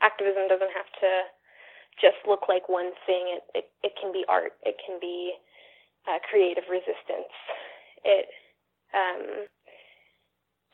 activism 0.00 0.48
doesn't 0.48 0.72
have 0.74 0.90
to 1.00 1.10
just 2.00 2.16
look 2.26 2.48
like 2.48 2.68
one 2.68 2.92
thing. 3.06 3.36
It 3.36 3.42
it, 3.54 3.66
it 3.82 3.92
can 4.00 4.12
be 4.12 4.24
art. 4.28 4.52
It 4.62 4.76
can 4.84 4.98
be 5.00 5.32
uh, 6.08 6.18
creative 6.28 6.64
resistance. 6.70 7.32
It 8.04 8.26
um, 8.94 9.46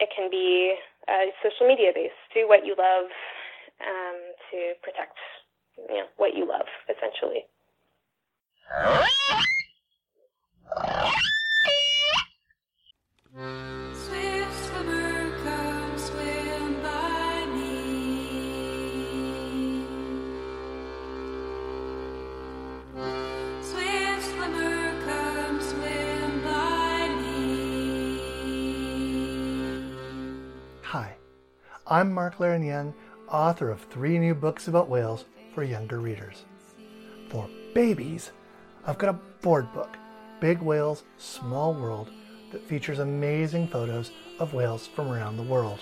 it 0.00 0.08
can 0.14 0.30
be 0.30 0.76
uh, 1.08 1.30
social 1.42 1.66
media 1.66 1.90
based. 1.94 2.14
Do 2.34 2.48
what 2.48 2.64
you 2.64 2.74
love 2.78 3.10
um, 3.82 4.18
to 4.50 4.72
protect 4.82 5.18
you 5.76 5.98
know 6.02 6.06
what 6.16 6.34
you 6.34 6.46
love, 6.46 6.66
essentially. 6.88 7.44
I'm 31.88 32.12
Mark 32.12 32.38
Leiren-Young, 32.38 32.94
author 33.28 33.70
of 33.70 33.80
three 33.80 34.18
new 34.18 34.34
books 34.34 34.66
about 34.66 34.88
whales 34.88 35.24
for 35.54 35.62
younger 35.62 36.00
readers. 36.00 36.44
For 37.28 37.48
babies, 37.74 38.32
I've 38.84 38.98
got 38.98 39.14
a 39.14 39.20
board 39.40 39.72
book, 39.72 39.96
Big 40.40 40.60
Whales, 40.60 41.04
Small 41.16 41.74
World, 41.74 42.10
that 42.50 42.66
features 42.66 42.98
amazing 42.98 43.68
photos 43.68 44.10
of 44.40 44.52
whales 44.52 44.88
from 44.88 45.12
around 45.12 45.36
the 45.36 45.44
world. 45.44 45.78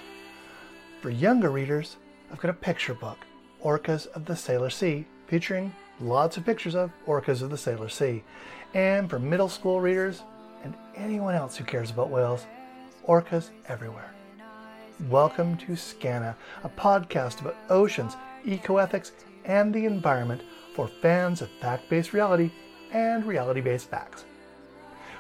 For 1.01 1.09
younger 1.09 1.49
readers, 1.49 1.97
I've 2.31 2.41
got 2.41 2.51
a 2.51 2.55
picture 2.55 2.93
book, 2.93 3.21
Orcas 3.63 4.07
of 4.09 4.27
the 4.27 4.35
Salish 4.35 4.75
Sea, 4.75 5.07
featuring 5.27 5.75
lots 6.01 6.37
of 6.37 6.45
pictures 6.45 6.75
of 6.75 6.91
orcas 7.07 7.41
of 7.41 7.49
the 7.49 7.57
Salish 7.57 7.93
Sea. 7.93 8.23
And 8.75 9.09
for 9.09 9.19
middle 9.19 9.49
school 9.49 9.81
readers 9.81 10.23
and 10.65 10.75
anyone 10.97 11.35
else 11.35 11.57
who 11.57 11.65
cares 11.65 11.91
about 11.91 12.11
whales, 12.11 12.45
Orcas 13.09 13.49
Everywhere. 13.69 14.11
Welcome 15.11 15.57
to 15.57 15.73
Skaana, 15.73 16.37
a 16.63 16.69
podcast 16.69 17.41
about 17.41 17.57
oceans, 17.69 18.17
ecoethics, 18.47 19.11
and 19.45 19.75
the 19.75 19.87
environment 19.87 20.43
for 20.73 20.87
fans 20.87 21.43
of 21.43 21.51
fact 21.61 21.91
based 21.91 22.13
reality 22.13 22.53
and 22.93 23.27
reality 23.27 23.61
based 23.61 23.91
facts. 23.91 24.25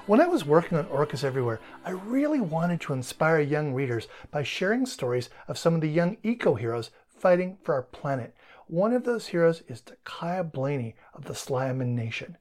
When 0.06 0.20
I 0.20 0.28
was 0.28 0.44
working 0.44 0.78
on 0.78 0.86
Orcas 0.86 1.24
Everywhere, 1.24 1.58
I 1.84 1.90
really 1.90 2.40
wanted 2.40 2.80
to 2.82 2.92
inspire 2.92 3.40
young 3.40 3.74
readers 3.74 4.06
by 4.30 4.44
sharing 4.44 4.86
stories 4.86 5.28
of 5.48 5.58
some 5.58 5.74
of 5.74 5.80
the 5.80 5.90
young 5.90 6.18
eco 6.22 6.54
heroes 6.54 6.92
fighting 7.08 7.58
for 7.64 7.74
our 7.74 7.82
planet. 7.82 8.32
One 8.68 8.92
of 8.92 9.02
those 9.02 9.26
heroes 9.26 9.64
is 9.66 9.80
Ta'Kaiya 9.80 10.52
Blaney 10.52 10.94
of 11.14 11.24
the 11.24 11.34
Sliammon 11.34 11.96
Nation. 11.96 12.38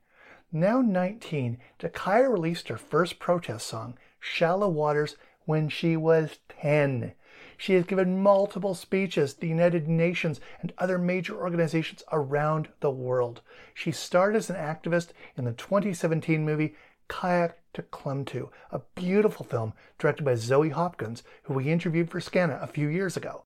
Now 0.52 0.82
19, 0.82 1.58
Ta'Kaiya 1.80 2.32
released 2.32 2.68
her 2.68 2.78
first 2.78 3.18
protest 3.18 3.66
song, 3.66 3.98
Shallow 4.20 4.70
Waters, 4.70 5.16
when 5.46 5.68
she 5.68 5.98
was 5.98 6.38
10. 6.62 7.14
She 7.58 7.74
has 7.74 7.86
given 7.86 8.22
multiple 8.22 8.76
speeches 8.76 9.34
to 9.34 9.42
the 9.42 9.48
United 9.48 9.88
Nations 9.88 10.40
and 10.62 10.74
other 10.78 10.98
major 10.98 11.36
organizations 11.36 12.04
around 12.12 12.70
the 12.80 12.92
world. 12.92 13.42
She 13.74 13.92
starred 13.92 14.36
as 14.36 14.50
an 14.50 14.56
activist 14.56 15.10
in 15.38 15.46
the 15.46 15.54
2017 15.54 16.44
movie 16.44 16.76
Kayak 17.08 17.60
to 17.74 17.82
Klemtu, 17.82 18.50
a 18.72 18.82
beautiful 18.96 19.46
film 19.46 19.74
directed 19.98 20.24
by 20.24 20.36
Zoe 20.36 20.70
Hopkins, 20.70 21.24
who 21.44 21.54
we 21.54 21.72
interviewed 21.72 22.10
for 22.10 22.20
Skaana 22.20 22.62
a 22.62 22.68
few 22.68 22.88
years 22.88 23.18
ago. 23.18 23.44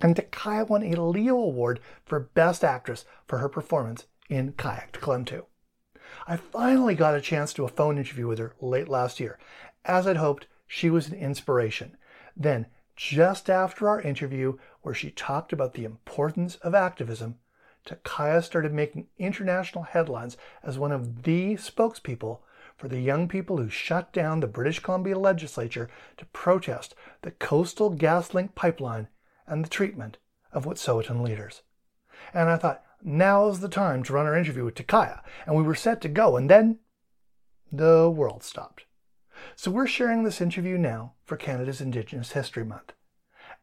And 0.00 0.16
Ta'Kaiya 0.16 0.68
won 0.68 0.82
a 0.82 1.00
Leo 1.00 1.36
Award 1.36 1.80
for 2.04 2.18
Best 2.18 2.64
Actress 2.64 3.04
for 3.26 3.38
her 3.38 3.48
performance 3.48 4.06
in 4.28 4.52
Kayak 4.52 4.92
to 4.92 5.00
Klemtu. 5.00 5.44
I 6.26 6.36
finally 6.36 6.94
got 6.94 7.14
a 7.14 7.20
chance 7.20 7.52
to 7.54 7.64
a 7.64 7.68
phone 7.68 7.98
interview 7.98 8.26
with 8.26 8.38
her 8.38 8.54
late 8.60 8.88
last 8.88 9.20
year. 9.20 9.38
As 9.84 10.06
I'd 10.06 10.16
hoped, 10.16 10.46
she 10.66 10.90
was 10.90 11.08
an 11.08 11.14
inspiration. 11.14 11.96
Then 12.36 12.66
just 12.96 13.48
after 13.48 13.88
our 13.88 14.00
interview, 14.00 14.58
where 14.82 14.94
she 14.94 15.10
talked 15.10 15.52
about 15.52 15.74
the 15.74 15.84
importance 15.84 16.56
of 16.56 16.74
activism, 16.74 17.38
Ta'Kaiya 17.84 18.42
started 18.42 18.72
making 18.72 19.08
international 19.18 19.84
headlines 19.84 20.36
as 20.62 20.78
one 20.78 20.92
of 20.92 21.24
the 21.24 21.54
spokespeople 21.54 22.40
for 22.76 22.88
the 22.88 23.00
young 23.00 23.28
people 23.28 23.58
who 23.58 23.68
shut 23.68 24.12
down 24.12 24.40
the 24.40 24.46
British 24.46 24.80
Columbia 24.80 25.18
legislature 25.18 25.90
to 26.16 26.24
protest 26.26 26.94
the 27.22 27.30
Coastal 27.30 27.94
GasLink 27.94 28.54
pipeline 28.54 29.08
and 29.46 29.64
the 29.64 29.68
treatment 29.70 30.18
of 30.52 30.64
Wet'suwet'en 30.64 31.22
leaders. 31.22 31.62
And 32.32 32.48
I 32.48 32.56
thought, 32.56 32.84
now's 33.02 33.60
the 33.60 33.68
time 33.68 34.02
to 34.04 34.12
run 34.12 34.26
our 34.26 34.36
interview 34.36 34.64
with 34.64 34.76
Ta'Kaiya, 34.76 35.22
and 35.46 35.56
we 35.56 35.62
were 35.62 35.74
set 35.74 36.00
to 36.02 36.08
go, 36.08 36.36
and 36.36 36.48
then 36.48 36.78
the 37.70 38.08
world 38.08 38.42
stopped. 38.42 38.84
So 39.56 39.70
we're 39.70 39.86
sharing 39.86 40.22
this 40.22 40.40
interview 40.40 40.78
now 40.78 41.12
for 41.24 41.36
Canada's 41.36 41.80
Indigenous 41.80 42.32
History 42.32 42.64
Month. 42.64 42.92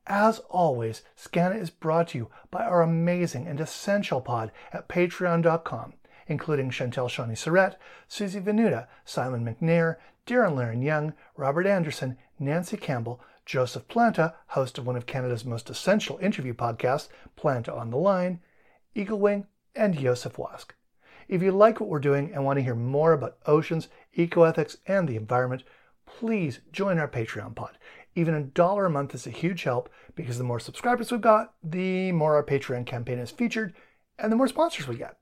As 0.05 0.39
always, 0.49 1.03
Skaana 1.17 1.59
is 1.59 1.69
brought 1.69 2.09
to 2.09 2.17
you 2.17 2.29
by 2.51 2.63
our 2.63 2.81
amazing 2.81 3.47
and 3.47 3.59
essential 3.59 4.21
pod 4.21 4.51
at 4.71 4.87
patreon.com, 4.87 5.93
including 6.27 6.69
Chantel 6.69 7.09
Shawnee 7.09 7.35
Surrett, 7.35 7.75
Susie 8.07 8.39
Venuta, 8.39 8.87
Simon 9.03 9.43
McNair, 9.43 9.97
Darren 10.25 10.55
Leiren-Young, 10.55 11.13
Robert 11.35 11.65
Anderson, 11.65 12.17
Nancy 12.37 12.77
Campbell, 12.77 13.21
Joseph 13.45 13.87
Planta, 13.87 14.35
host 14.49 14.77
of 14.77 14.85
one 14.85 14.95
of 14.95 15.07
Canada's 15.07 15.43
most 15.43 15.69
essential 15.69 16.19
interview 16.19 16.53
podcasts, 16.53 17.09
Planta 17.35 17.75
on 17.75 17.89
the 17.89 17.97
Line, 17.97 18.41
Eagle 18.93 19.19
Wing, 19.19 19.47
and 19.75 19.97
Joseph 19.97 20.37
Wask. 20.37 20.75
If 21.27 21.43
you 21.43 21.51
like 21.51 21.79
what 21.79 21.89
we're 21.89 21.99
doing 21.99 22.31
and 22.33 22.45
want 22.45 22.57
to 22.57 22.63
hear 22.63 22.75
more 22.75 23.13
about 23.13 23.37
oceans, 23.45 23.87
ecoethics, 24.17 24.77
and 24.87 25.07
the 25.07 25.15
environment, 25.15 25.63
please 26.17 26.59
join 26.71 26.97
our 26.97 27.07
Patreon 27.07 27.55
pod. 27.55 27.77
Even 28.15 28.33
a 28.33 28.41
dollar 28.41 28.85
a 28.85 28.89
month 28.89 29.13
is 29.13 29.27
a 29.27 29.31
huge 29.31 29.63
help 29.63 29.89
because 30.15 30.37
the 30.37 30.43
more 30.43 30.59
subscribers 30.59 31.11
we've 31.11 31.21
got, 31.21 31.53
the 31.63 32.11
more 32.11 32.35
our 32.35 32.43
Patreon 32.43 32.85
campaign 32.85 33.19
is 33.19 33.31
featured 33.31 33.73
and 34.17 34.31
the 34.31 34.35
more 34.35 34.47
sponsors 34.47 34.87
we 34.87 34.97
get. 34.97 35.17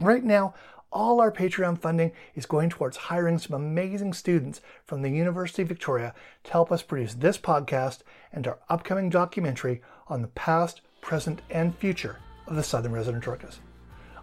Right 0.00 0.24
now, 0.24 0.54
all 0.90 1.20
our 1.20 1.30
Patreon 1.30 1.78
funding 1.78 2.12
is 2.34 2.46
going 2.46 2.70
towards 2.70 2.96
hiring 2.96 3.38
some 3.38 3.54
amazing 3.54 4.12
students 4.12 4.60
from 4.84 5.02
the 5.02 5.10
University 5.10 5.62
of 5.62 5.68
Victoria 5.68 6.14
to 6.44 6.52
help 6.52 6.72
us 6.72 6.82
produce 6.82 7.14
this 7.14 7.36
podcast 7.36 8.00
and 8.32 8.46
our 8.46 8.58
upcoming 8.68 9.10
documentary 9.10 9.82
on 10.08 10.22
the 10.22 10.28
past, 10.28 10.80
present, 11.00 11.42
and 11.50 11.76
future 11.76 12.18
of 12.46 12.56
the 12.56 12.62
Southern 12.62 12.92
Resident 12.92 13.24
Orcas. 13.24 13.58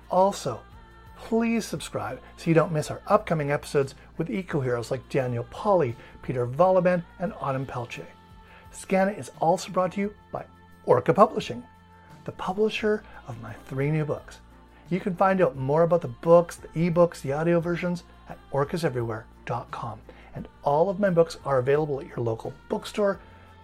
Also, 0.09 0.61
please 1.21 1.65
subscribe 1.65 2.19
so 2.35 2.49
you 2.49 2.53
don't 2.53 2.71
miss 2.71 2.89
our 2.89 3.01
upcoming 3.07 3.51
episodes 3.51 3.93
with 4.17 4.29
eco 4.29 4.59
heroes 4.59 4.89
like 4.89 5.07
Daniel 5.09 5.45
Pauly, 5.51 5.95
Peter 6.23 6.47
Wohlleben, 6.47 7.03
and 7.19 7.31
Autumn 7.39 7.65
Peltier. 7.65 8.07
Skaana 8.73 9.17
is 9.17 9.31
also 9.39 9.71
brought 9.71 9.93
to 9.93 10.01
you 10.01 10.13
by 10.31 10.43
Orca 10.85 11.13
Publishing, 11.13 11.63
the 12.25 12.31
publisher 12.33 13.03
of 13.27 13.41
my 13.41 13.53
three 13.67 13.91
new 13.91 14.03
books. 14.03 14.39
You 14.89 14.99
can 14.99 15.15
find 15.15 15.41
out 15.41 15.55
more 15.55 15.83
about 15.83 16.01
the 16.01 16.07
books, 16.07 16.57
the 16.57 16.67
ebooks, 16.69 17.21
the 17.21 17.33
audio 17.33 17.59
versions 17.59 18.03
at 18.27 18.39
orcaseverywhere.com. 18.51 19.99
And 20.35 20.47
all 20.63 20.89
of 20.89 20.99
my 20.99 21.11
books 21.11 21.37
are 21.45 21.59
available 21.59 22.01
at 22.01 22.07
your 22.07 22.17
local 22.17 22.53
bookstore. 22.67 23.19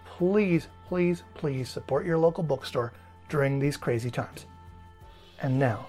Please, 0.06 0.67
please, 0.88 1.23
please 1.34 1.69
support 1.69 2.06
your 2.06 2.17
local 2.17 2.44
bookstore 2.44 2.94
during 3.29 3.59
these 3.59 3.78
crazy 3.78 4.12
times. 4.12 4.46
And 5.41 5.57
now, 5.59 5.88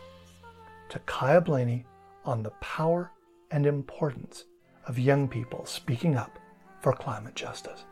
Ta'Kaiya 0.88 1.44
Blaney 1.44 1.84
on 2.24 2.42
the 2.42 2.50
power 2.60 3.12
and 3.50 3.66
importance 3.66 4.44
of 4.86 4.98
young 4.98 5.28
people 5.28 5.66
speaking 5.66 6.16
up 6.16 6.38
for 6.80 6.92
climate 6.92 7.34
justice. 7.34 7.84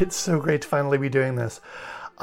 It's 0.00 0.16
so 0.16 0.40
great 0.40 0.62
to 0.62 0.68
finally 0.68 0.98
be 0.98 1.08
doing 1.08 1.36
this. 1.36 1.60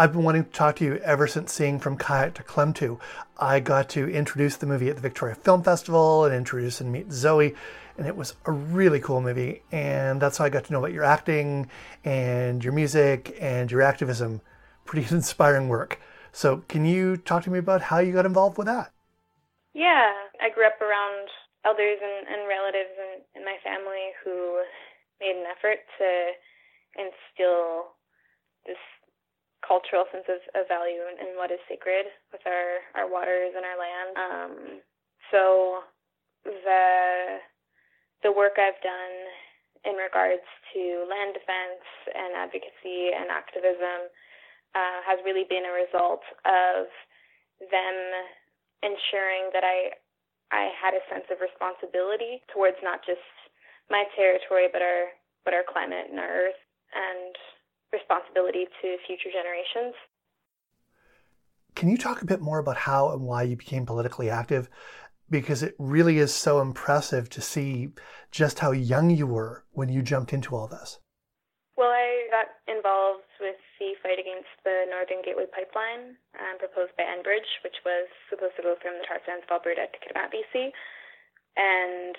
I've 0.01 0.13
been 0.13 0.23
wanting 0.23 0.45
to 0.45 0.49
talk 0.49 0.77
to 0.77 0.83
you 0.83 0.95
ever 1.03 1.27
since 1.27 1.53
seeing 1.53 1.77
From 1.77 1.95
Kayak 1.95 2.33
to 2.33 2.41
Klemtu. 2.41 2.99
I 3.37 3.59
got 3.59 3.87
to 3.89 4.09
introduce 4.09 4.57
the 4.57 4.65
movie 4.65 4.89
at 4.89 4.95
the 4.95 5.01
Victoria 5.03 5.35
Film 5.35 5.61
Festival 5.61 6.25
and 6.25 6.33
introduce 6.33 6.81
and 6.81 6.91
meet 6.91 7.11
Zoe, 7.11 7.53
and 7.99 8.07
it 8.07 8.17
was 8.17 8.33
a 8.45 8.51
really 8.51 8.99
cool 8.99 9.21
movie. 9.21 9.61
And 9.71 10.19
that's 10.19 10.39
how 10.39 10.45
I 10.45 10.49
got 10.49 10.65
to 10.65 10.73
know 10.73 10.79
about 10.79 10.91
your 10.91 11.03
acting 11.03 11.69
and 12.03 12.63
your 12.63 12.73
music 12.73 13.37
and 13.39 13.69
your 13.69 13.83
activism. 13.83 14.41
Pretty 14.85 15.05
inspiring 15.15 15.69
work. 15.69 16.01
So, 16.31 16.63
can 16.67 16.83
you 16.83 17.15
talk 17.17 17.43
to 17.43 17.51
me 17.51 17.59
about 17.59 17.83
how 17.83 17.99
you 17.99 18.11
got 18.11 18.25
involved 18.25 18.57
with 18.57 18.65
that? 18.65 18.91
Yeah, 19.75 20.09
I 20.41 20.49
grew 20.49 20.65
up 20.65 20.81
around 20.81 21.29
elders 21.63 21.99
and, 22.01 22.25
and 22.27 22.49
relatives 22.49 22.97
in, 22.97 23.39
in 23.39 23.45
my 23.45 23.57
family 23.63 24.17
who 24.25 24.63
made 25.19 25.35
an 25.35 25.45
effort 25.45 25.77
to 25.99 26.31
instill 26.97 27.93
this 28.65 28.81
cultural 29.65 30.05
sense 30.09 30.25
of, 30.27 30.41
of 30.57 30.67
value 30.67 31.05
and, 31.05 31.21
and, 31.21 31.37
what 31.37 31.53
is 31.53 31.61
sacred 31.69 32.09
with 32.33 32.41
our, 32.45 32.81
our 32.97 33.07
waters 33.09 33.53
and 33.53 33.63
our 33.65 33.77
land. 33.77 34.09
Um, 34.17 34.53
so 35.29 35.85
the 36.43 37.41
the 38.21 38.31
work 38.33 38.57
I've 38.61 38.77
done 38.85 39.17
in 39.85 39.97
regards 39.97 40.45
to 40.73 40.81
land 41.09 41.33
defense 41.33 41.85
and 42.13 42.37
advocacy 42.37 43.09
and 43.13 43.33
activism 43.33 44.09
uh, 44.77 44.99
has 45.05 45.17
really 45.25 45.45
been 45.49 45.65
a 45.65 45.73
result 45.73 46.21
of 46.45 46.85
them 47.69 47.97
ensuring 48.85 49.49
that 49.53 49.65
I 49.65 49.97
I 50.53 50.69
had 50.77 50.93
a 50.93 51.05
sense 51.09 51.25
of 51.29 51.41
responsibility 51.41 52.41
towards 52.53 52.77
not 52.83 53.01
just 53.05 53.25
my 53.89 54.05
territory 54.17 54.69
but 54.69 54.81
our 54.81 55.13
but 55.45 55.53
our 55.53 55.65
climate 55.65 56.09
and 56.09 56.19
our 56.19 56.49
earth 56.49 56.61
and 56.93 57.33
responsibility 57.91 58.65
to 58.81 58.97
future 59.05 59.29
generations. 59.31 59.95
Can 61.75 61.89
you 61.89 61.97
talk 61.97 62.21
a 62.21 62.25
bit 62.25 62.41
more 62.41 62.59
about 62.59 62.77
how 62.77 63.11
and 63.11 63.21
why 63.21 63.43
you 63.43 63.55
became 63.55 63.85
politically 63.85 64.29
active? 64.29 64.69
Because 65.29 65.63
it 65.63 65.75
really 65.79 66.17
is 66.19 66.33
so 66.33 66.59
impressive 66.59 67.29
to 67.29 67.41
see 67.41 67.93
just 68.31 68.59
how 68.59 68.71
young 68.71 69.09
you 69.09 69.25
were 69.25 69.63
when 69.71 69.87
you 69.87 70.01
jumped 70.01 70.33
into 70.33 70.55
all 70.55 70.67
this. 70.67 70.99
Well, 71.77 71.89
I 71.89 72.27
got 72.29 72.51
involved 72.67 73.23
with 73.39 73.55
the 73.79 73.95
fight 74.03 74.19
against 74.19 74.51
the 74.61 74.85
Northern 74.91 75.23
Gateway 75.23 75.47
Pipeline 75.49 76.19
um, 76.37 76.59
proposed 76.59 76.93
by 76.99 77.07
Enbridge, 77.07 77.49
which 77.63 77.79
was 77.87 78.05
supposed 78.29 78.53
to 78.59 78.63
go 78.63 78.75
from 78.77 78.99
the 78.99 79.07
tar 79.07 79.17
sands 79.25 79.47
of 79.47 79.55
Alberta 79.55 79.87
to 79.87 79.97
Kitimat, 79.97 80.29
BC. 80.29 80.69
And 81.57 82.15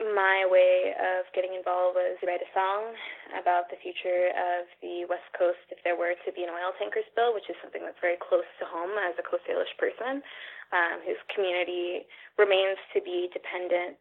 my 0.00 0.48
way 0.48 0.96
of 0.96 1.28
getting 1.36 1.52
involved 1.52 1.94
was 1.94 2.16
to 2.20 2.26
write 2.26 2.40
a 2.40 2.50
song 2.56 2.96
about 3.36 3.68
the 3.68 3.78
future 3.84 4.32
of 4.32 4.64
the 4.80 5.04
West 5.06 5.28
Coast 5.36 5.60
if 5.68 5.78
there 5.84 5.98
were 5.98 6.16
to 6.24 6.30
be 6.32 6.42
an 6.42 6.50
oil 6.52 6.72
tanker 6.80 7.04
spill, 7.12 7.36
which 7.36 7.46
is 7.52 7.56
something 7.60 7.84
that's 7.84 8.00
very 8.00 8.16
close 8.16 8.48
to 8.58 8.64
home 8.64 8.96
as 8.98 9.14
a 9.20 9.24
Coast 9.26 9.44
Salish 9.44 9.72
person, 9.76 10.24
um, 10.72 11.04
whose 11.04 11.20
community 11.30 12.08
remains 12.40 12.80
to 12.96 13.04
be 13.04 13.28
dependent 13.36 14.00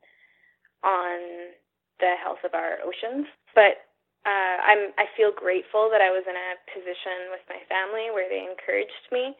on 0.81 1.53
the 2.01 2.17
health 2.17 2.41
of 2.41 2.55
our 2.57 2.81
oceans. 2.81 3.29
But 3.53 3.85
uh, 4.25 4.57
I'm 4.63 4.93
I 4.97 5.09
feel 5.17 5.33
grateful 5.33 5.89
that 5.89 6.01
I 6.01 6.13
was 6.13 6.25
in 6.25 6.37
a 6.37 6.49
position 6.69 7.33
with 7.33 7.45
my 7.49 7.61
family 7.69 8.09
where 8.13 8.29
they 8.29 8.41
encouraged 8.41 9.09
me 9.09 9.33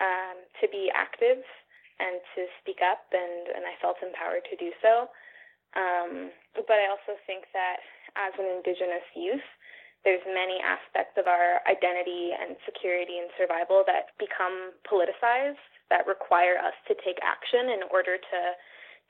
um, 0.00 0.36
to 0.60 0.68
be 0.68 0.88
active 0.92 1.40
and 2.00 2.20
to 2.36 2.48
speak 2.60 2.84
up, 2.84 3.08
and 3.12 3.54
and 3.56 3.64
I 3.64 3.76
felt 3.80 4.00
empowered 4.04 4.44
to 4.52 4.56
do 4.56 4.72
so. 4.84 5.08
Um, 5.76 6.32
but 6.56 6.80
I 6.80 6.88
also 6.88 7.20
think 7.28 7.44
that 7.52 7.84
as 8.16 8.32
an 8.40 8.48
Indigenous 8.48 9.04
youth, 9.12 9.44
there's 10.08 10.24
many 10.24 10.56
aspects 10.62 11.18
of 11.20 11.28
our 11.28 11.60
identity 11.68 12.32
and 12.32 12.56
security 12.64 13.20
and 13.20 13.28
survival 13.36 13.84
that 13.84 14.16
become 14.16 14.72
politicized 14.88 15.60
that 15.90 16.06
require 16.06 16.58
us 16.58 16.74
to 16.90 16.94
take 17.02 17.18
action 17.22 17.70
in 17.70 17.86
order 17.92 18.16
to 18.16 18.40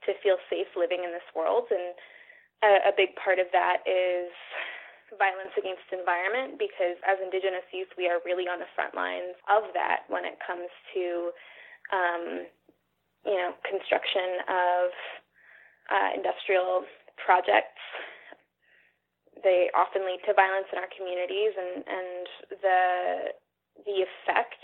to 0.05 0.13
feel 0.21 0.37
safe 0.45 0.69
living 0.77 1.01
in 1.01 1.09
this 1.09 1.25
world. 1.33 1.65
And 1.73 1.97
a, 2.61 2.89
a 2.89 2.93
big 2.93 3.17
part 3.17 3.41
of 3.41 3.49
that 3.49 3.81
is 3.89 4.29
violence 5.15 5.53
against 5.57 5.87
environment 5.89 6.59
because 6.59 6.99
as 7.07 7.15
indigenous 7.23 7.63
youth 7.71 7.87
we 7.95 8.11
are 8.11 8.19
really 8.27 8.43
on 8.43 8.59
the 8.59 8.67
front 8.75 8.91
lines 8.91 9.39
of 9.47 9.63
that 9.71 10.03
when 10.11 10.27
it 10.27 10.35
comes 10.43 10.67
to 10.91 11.31
um, 11.95 12.23
you 13.23 13.37
know 13.39 13.55
construction 13.63 14.43
of 14.51 14.91
uh, 15.89 16.09
industrial 16.15 16.83
projects. 17.17 17.81
They 19.43 19.69
often 19.77 20.03
lead 20.05 20.21
to 20.25 20.33
violence 20.33 20.67
in 20.73 20.81
our 20.81 20.89
communities, 20.91 21.53
and, 21.53 21.85
and 21.85 22.23
the 22.61 22.81
the 23.85 24.01
effect 24.01 24.57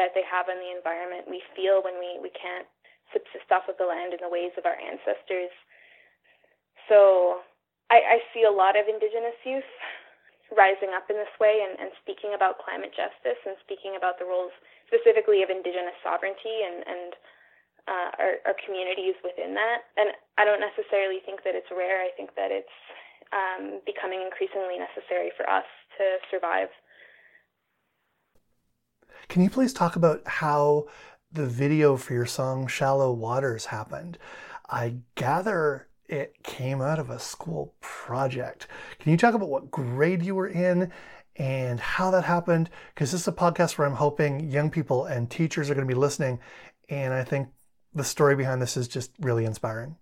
that 0.00 0.16
they 0.16 0.24
have 0.24 0.48
on 0.48 0.56
the 0.56 0.72
environment 0.72 1.28
we 1.28 1.44
feel 1.52 1.84
when 1.84 2.00
we, 2.00 2.16
we 2.24 2.32
can't 2.32 2.64
subsist 3.12 3.50
off 3.52 3.68
of 3.68 3.76
the 3.76 3.84
land 3.84 4.14
in 4.16 4.22
the 4.22 4.32
ways 4.32 4.54
of 4.56 4.64
our 4.64 4.78
ancestors. 4.78 5.52
So 6.88 7.42
I, 7.90 8.16
I 8.16 8.28
see 8.32 8.46
a 8.46 8.54
lot 8.54 8.78
of 8.78 8.86
Indigenous 8.86 9.36
youth 9.44 9.66
rising 10.54 10.94
up 10.94 11.06
in 11.10 11.18
this 11.18 11.30
way 11.38 11.62
and, 11.62 11.78
and 11.78 11.90
speaking 12.02 12.34
about 12.34 12.62
climate 12.62 12.94
justice 12.94 13.38
and 13.46 13.58
speaking 13.62 13.94
about 13.98 14.18
the 14.18 14.26
roles 14.26 14.54
specifically 14.86 15.42
of 15.42 15.50
Indigenous 15.50 15.94
sovereignty 16.02 16.66
and, 16.66 16.82
and 16.86 17.10
uh, 17.88 18.10
our, 18.18 18.32
our 18.46 18.56
communities 18.64 19.14
within 19.22 19.54
that. 19.54 19.88
And 19.96 20.10
I 20.38 20.44
don't 20.44 20.60
necessarily 20.60 21.20
think 21.24 21.44
that 21.44 21.54
it's 21.54 21.70
rare. 21.70 22.02
I 22.02 22.10
think 22.16 22.34
that 22.36 22.50
it's 22.50 22.76
um, 23.32 23.80
becoming 23.86 24.22
increasingly 24.22 24.78
necessary 24.78 25.30
for 25.36 25.48
us 25.48 25.64
to 25.98 26.04
survive. 26.30 26.68
Can 29.28 29.42
you 29.42 29.50
please 29.50 29.72
talk 29.72 29.96
about 29.96 30.26
how 30.26 30.86
the 31.32 31.46
video 31.46 31.96
for 31.96 32.14
your 32.14 32.26
song 32.26 32.66
Shallow 32.66 33.12
Waters 33.12 33.66
happened? 33.66 34.18
I 34.68 34.96
gather 35.14 35.88
it 36.08 36.42
came 36.42 36.80
out 36.80 36.98
of 36.98 37.10
a 37.10 37.20
school 37.20 37.74
project. 37.80 38.66
Can 38.98 39.12
you 39.12 39.16
talk 39.16 39.34
about 39.34 39.48
what 39.48 39.70
grade 39.70 40.22
you 40.22 40.34
were 40.34 40.48
in 40.48 40.90
and 41.36 41.78
how 41.78 42.10
that 42.10 42.24
happened? 42.24 42.68
Because 42.92 43.12
this 43.12 43.22
is 43.22 43.28
a 43.28 43.32
podcast 43.32 43.78
where 43.78 43.86
I'm 43.86 43.94
hoping 43.94 44.50
young 44.50 44.70
people 44.70 45.04
and 45.04 45.30
teachers 45.30 45.70
are 45.70 45.74
going 45.74 45.86
to 45.86 45.94
be 45.94 45.98
listening. 45.98 46.40
And 46.88 47.14
I 47.14 47.22
think 47.22 47.48
the 47.94 48.04
story 48.04 48.36
behind 48.36 48.62
this 48.62 48.76
is 48.76 48.88
just 48.88 49.10
really 49.20 49.44
inspiring. 49.44 49.96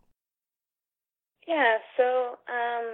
Yeah, 1.47 1.79
so 1.97 2.37
um, 2.45 2.87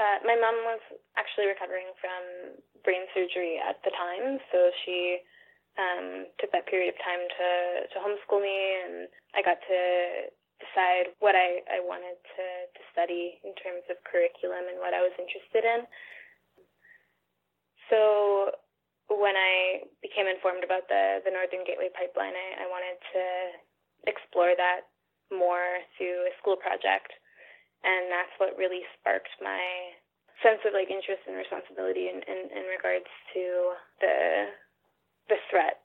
uh, 0.00 0.18
my 0.26 0.34
mom 0.34 0.56
was 0.66 0.82
actually 1.16 1.46
recovering 1.46 1.94
from 2.02 2.58
brain 2.82 3.06
surgery 3.14 3.62
at 3.62 3.78
the 3.86 3.94
time, 3.94 4.42
so 4.50 4.70
she 4.84 5.22
um, 5.78 6.26
took 6.42 6.50
that 6.50 6.66
period 6.66 6.90
of 6.90 6.98
time 6.98 7.22
to, 7.22 7.48
to 7.94 7.96
homeschool 8.02 8.42
me, 8.42 8.58
and 8.82 9.06
I 9.34 9.42
got 9.42 9.62
to 9.62 9.80
decide 10.58 11.14
what 11.18 11.34
I, 11.34 11.62
I 11.70 11.78
wanted 11.82 12.18
to, 12.18 12.46
to 12.74 12.82
study 12.90 13.38
in 13.46 13.54
terms 13.58 13.86
of 13.90 14.02
curriculum 14.02 14.66
and 14.70 14.78
what 14.82 14.94
I 14.94 15.02
was 15.02 15.14
interested 15.14 15.62
in. 15.62 15.86
So 17.90 18.50
when 19.18 19.36
I 19.36 19.86
became 20.02 20.26
informed 20.26 20.62
about 20.62 20.86
the, 20.88 21.22
the 21.24 21.32
Northern 21.32 21.64
Gateway 21.64 21.90
Pipeline, 21.94 22.34
I, 22.34 22.64
I 22.64 22.66
wanted 22.70 22.98
to 23.14 23.24
explore 24.06 24.54
that 24.56 24.90
more 25.32 25.82
through 25.96 26.28
a 26.28 26.36
school 26.40 26.56
project. 26.56 27.12
And 27.84 28.08
that's 28.08 28.32
what 28.40 28.56
really 28.56 28.80
sparked 28.96 29.32
my 29.44 29.60
sense 30.42 30.60
of 30.66 30.74
like 30.74 30.90
interest 30.90 31.22
and 31.28 31.36
responsibility 31.36 32.10
in, 32.10 32.20
in, 32.26 32.40
in 32.50 32.64
regards 32.66 33.06
to 33.36 33.44
the 34.00 34.16
the 35.30 35.40
threat 35.48 35.80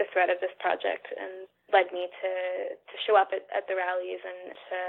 the 0.00 0.08
threat 0.10 0.32
of 0.32 0.40
this 0.40 0.54
project 0.58 1.06
and 1.12 1.44
led 1.70 1.92
me 1.92 2.08
to 2.08 2.32
to 2.74 2.96
show 3.04 3.14
up 3.14 3.30
at, 3.36 3.44
at 3.52 3.68
the 3.68 3.76
rallies 3.76 4.22
and 4.24 4.54
to 4.54 4.80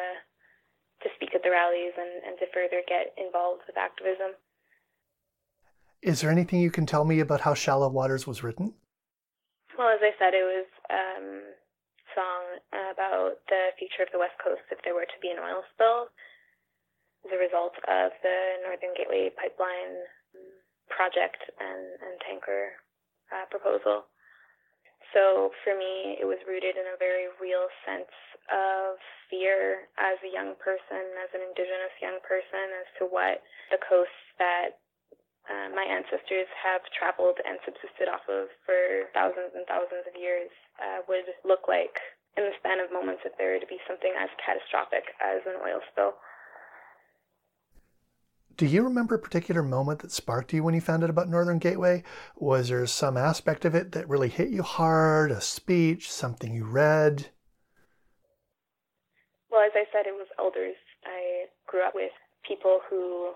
to 1.03 1.07
speak 1.17 1.33
at 1.33 1.41
the 1.41 1.51
rallies 1.51 1.93
and, 1.97 2.21
and 2.23 2.35
to 2.37 2.45
further 2.53 2.85
get 2.85 3.11
involved 3.17 3.65
with 3.65 3.75
activism. 3.75 4.37
Is 6.01 6.21
there 6.21 6.33
anything 6.33 6.59
you 6.59 6.73
can 6.73 6.89
tell 6.89 7.05
me 7.05 7.21
about 7.21 7.41
how 7.41 7.53
Shallow 7.53 7.89
Waters 7.89 8.25
was 8.25 8.41
written? 8.41 8.73
Well, 9.77 9.93
as 9.93 10.01
I 10.01 10.17
said, 10.17 10.33
it 10.33 10.41
was 10.41 10.69
um, 10.89 11.45
a 11.45 12.09
song 12.17 12.43
about 12.73 13.37
the 13.53 13.69
future 13.77 14.01
of 14.01 14.09
the 14.09 14.17
West 14.17 14.33
Coast 14.41 14.65
if 14.73 14.81
there 14.81 14.97
were 14.97 15.05
to 15.05 15.19
be 15.21 15.29
an 15.29 15.37
oil 15.37 15.61
spill 15.73 16.09
as 17.21 17.29
a 17.29 17.37
result 17.37 17.77
of 17.85 18.09
the 18.25 18.37
Northern 18.65 18.97
Gateway 18.97 19.29
Pipeline 19.37 20.01
project 20.89 21.37
and, 21.61 21.85
and 22.01 22.17
tanker 22.25 22.81
uh, 23.29 23.45
proposal. 23.53 24.09
So 25.13 25.53
for 25.61 25.77
me, 25.77 26.17
it 26.17 26.25
was 26.25 26.41
rooted 26.49 26.81
in 26.81 26.87
a 26.89 26.97
very 26.97 27.29
real 27.37 27.69
sense 27.85 28.09
of 28.49 28.97
fear 29.29 29.85
as 30.01 30.17
a 30.25 30.33
young 30.33 30.57
person, 30.57 31.03
as 31.21 31.29
an 31.37 31.45
Indigenous 31.45 31.93
young 32.01 32.17
person, 32.25 32.73
as 32.81 32.89
to 32.97 33.03
what 33.05 33.45
the 33.69 33.77
coasts 33.85 34.25
that 34.41 34.81
uh, 35.49 35.73
my 35.73 35.85
ancestors 35.85 36.49
have 36.53 36.81
traveled 36.93 37.41
and 37.41 37.57
subsisted 37.65 38.05
off 38.07 38.25
of 38.29 38.53
for 38.65 39.09
thousands 39.13 39.53
and 39.57 39.65
thousands 39.65 40.05
of 40.05 40.13
years 40.13 40.51
uh, 40.77 41.01
would 41.09 41.25
look 41.45 41.65
like 41.65 41.97
in 42.37 42.45
the 42.45 42.55
span 42.59 42.79
of 42.79 42.93
moments 42.93 43.25
if 43.25 43.33
there 43.37 43.53
were 43.53 43.59
to 43.59 43.67
be 43.67 43.81
something 43.87 44.13
as 44.15 44.29
catastrophic 44.37 45.03
as 45.19 45.41
an 45.49 45.57
oil 45.65 45.81
spill. 45.91 46.13
Do 48.57 48.67
you 48.67 48.83
remember 48.83 49.15
a 49.15 49.19
particular 49.19 49.63
moment 49.63 49.99
that 49.99 50.11
sparked 50.11 50.53
you 50.53 50.63
when 50.63 50.75
you 50.75 50.81
found 50.81 51.03
out 51.03 51.09
about 51.09 51.29
Northern 51.29 51.57
Gateway? 51.57 52.03
Was 52.35 52.69
there 52.69 52.85
some 52.85 53.17
aspect 53.17 53.65
of 53.65 53.73
it 53.73 53.93
that 53.93 54.07
really 54.07 54.29
hit 54.29 54.49
you 54.49 54.61
hard, 54.61 55.31
a 55.31 55.41
speech, 55.41 56.11
something 56.11 56.53
you 56.53 56.65
read? 56.65 57.29
Well, 59.49 59.61
as 59.61 59.71
I 59.73 59.85
said, 59.91 60.05
it 60.05 60.13
was 60.13 60.27
elders. 60.37 60.75
I 61.03 61.45
grew 61.65 61.81
up 61.81 61.95
with 61.95 62.11
people 62.47 62.79
who 62.89 63.33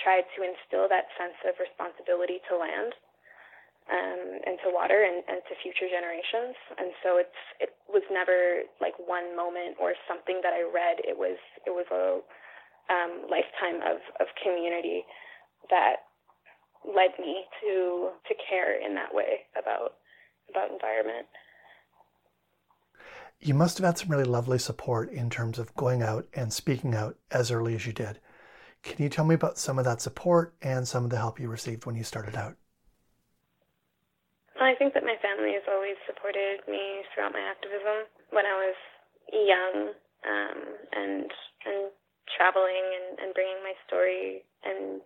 tried 0.00 0.24
to 0.36 0.44
instill 0.44 0.88
that 0.88 1.12
sense 1.20 1.36
of 1.44 1.58
responsibility 1.60 2.40
to 2.48 2.56
land 2.56 2.92
um, 3.90 4.40
and 4.46 4.56
to 4.62 4.70
water 4.70 5.04
and, 5.04 5.20
and 5.28 5.42
to 5.48 5.58
future 5.60 5.90
generations. 5.90 6.56
And 6.78 6.94
so 7.02 7.18
it's 7.18 7.40
it 7.60 7.74
was 7.88 8.02
never 8.10 8.64
like 8.80 8.94
one 8.96 9.34
moment 9.36 9.76
or 9.80 9.94
something 10.06 10.40
that 10.42 10.54
I 10.54 10.62
read. 10.62 11.02
It 11.02 11.18
was 11.18 11.38
it 11.66 11.74
was 11.74 11.86
a 11.90 12.22
um, 12.92 13.26
lifetime 13.30 13.82
of, 13.82 14.00
of 14.20 14.26
community 14.42 15.04
that 15.70 16.08
led 16.86 17.14
me 17.18 17.44
to 17.62 18.10
to 18.28 18.34
care 18.48 18.78
in 18.78 18.94
that 18.94 19.14
way 19.14 19.46
about 19.58 19.98
about 20.50 20.70
environment. 20.70 21.26
You 23.40 23.54
must 23.54 23.78
have 23.78 23.84
had 23.84 23.98
some 23.98 24.10
really 24.10 24.24
lovely 24.24 24.58
support 24.58 25.10
in 25.10 25.28
terms 25.28 25.58
of 25.58 25.74
going 25.74 26.02
out 26.02 26.28
and 26.32 26.52
speaking 26.52 26.94
out 26.94 27.16
as 27.32 27.50
early 27.50 27.74
as 27.74 27.86
you 27.86 27.92
did. 27.92 28.20
Can 28.82 29.02
you 29.02 29.08
tell 29.08 29.24
me 29.24 29.34
about 29.34 29.58
some 29.58 29.78
of 29.78 29.84
that 29.84 30.00
support 30.00 30.54
and 30.60 30.86
some 30.86 31.04
of 31.04 31.10
the 31.10 31.18
help 31.18 31.38
you 31.38 31.48
received 31.48 31.86
when 31.86 31.94
you 31.94 32.02
started 32.02 32.34
out? 32.34 32.56
I 34.60 34.74
think 34.78 34.94
that 34.94 35.02
my 35.02 35.16
family 35.22 35.54
has 35.54 35.66
always 35.66 35.98
supported 36.06 36.62
me 36.68 37.02
throughout 37.14 37.32
my 37.32 37.42
activism. 37.42 38.06
When 38.30 38.46
I 38.46 38.56
was 38.62 38.78
young 39.30 39.74
um, 40.22 40.58
and 40.92 41.30
and 41.66 41.90
traveling 42.36 42.86
and, 42.94 43.18
and 43.18 43.34
bringing 43.34 43.58
my 43.62 43.74
story 43.86 44.46
and 44.62 45.02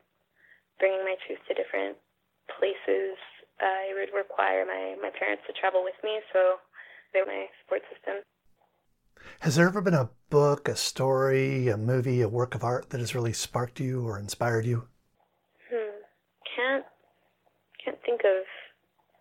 bringing 0.78 1.04
my 1.04 1.16
truth 1.25 1.40
to 1.49 1.56
different 1.56 1.97
places, 2.52 3.16
uh, 3.61 3.88
it 3.88 3.97
would 3.97 4.12
require 4.12 4.68
my, 4.68 4.97
my 5.00 5.12
parents 5.16 5.42
to 5.49 5.56
travel 5.56 5.80
with 5.80 5.97
me, 6.04 6.21
so 6.33 6.61
they're 7.12 7.26
my 7.26 7.49
support 7.64 7.83
system. 7.88 8.21
Has 9.40 9.56
there 9.56 9.68
ever 9.68 9.80
been 9.80 9.94
a 9.94 10.11
book, 10.30 10.68
a 10.68 10.76
story, 10.76 11.68
a 11.68 11.76
movie, 11.76 12.23
a 12.23 12.28
work 12.28 12.54
of 12.54 12.64
art 12.64 12.90
that 12.90 13.00
has 13.00 13.14
really 13.14 13.32
sparked 13.32 13.78
you 13.80 14.06
or 14.06 14.18
inspired 14.18 14.66
you? 14.66 14.88
Hmm. 15.70 16.02
Can't 16.56 16.85
can't 17.85 17.99
think 18.04 18.23
of 18.23 18.44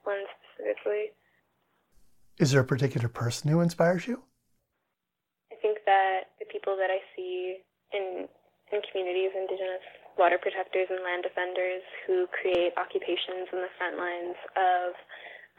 one 0.03 0.23
specifically. 0.55 1.11
Is 2.39 2.51
there 2.51 2.61
a 2.61 2.65
particular 2.65 3.07
person 3.07 3.51
who 3.51 3.61
inspires 3.61 4.07
you? 4.07 4.23
I 5.51 5.55
think 5.61 5.79
that 5.85 6.31
the 6.39 6.45
people 6.51 6.75
that 6.77 6.89
I 6.89 6.99
see 7.15 7.57
in 7.93 8.27
in 8.71 8.81
communities, 8.91 9.31
indigenous 9.35 9.85
water 10.17 10.39
protectors 10.39 10.87
and 10.89 11.03
land 11.03 11.23
defenders 11.23 11.83
who 12.07 12.25
create 12.31 12.73
occupations 12.79 13.51
in 13.51 13.59
the 13.61 13.71
front 13.77 13.99
lines 13.99 14.39
of 14.55 14.95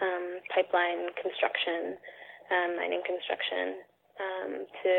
um, 0.01 0.27
pipeline 0.53 1.13
construction, 1.21 1.97
um, 2.51 2.77
mining 2.77 3.05
construction, 3.05 3.85
um, 4.21 4.67
to 4.83 4.93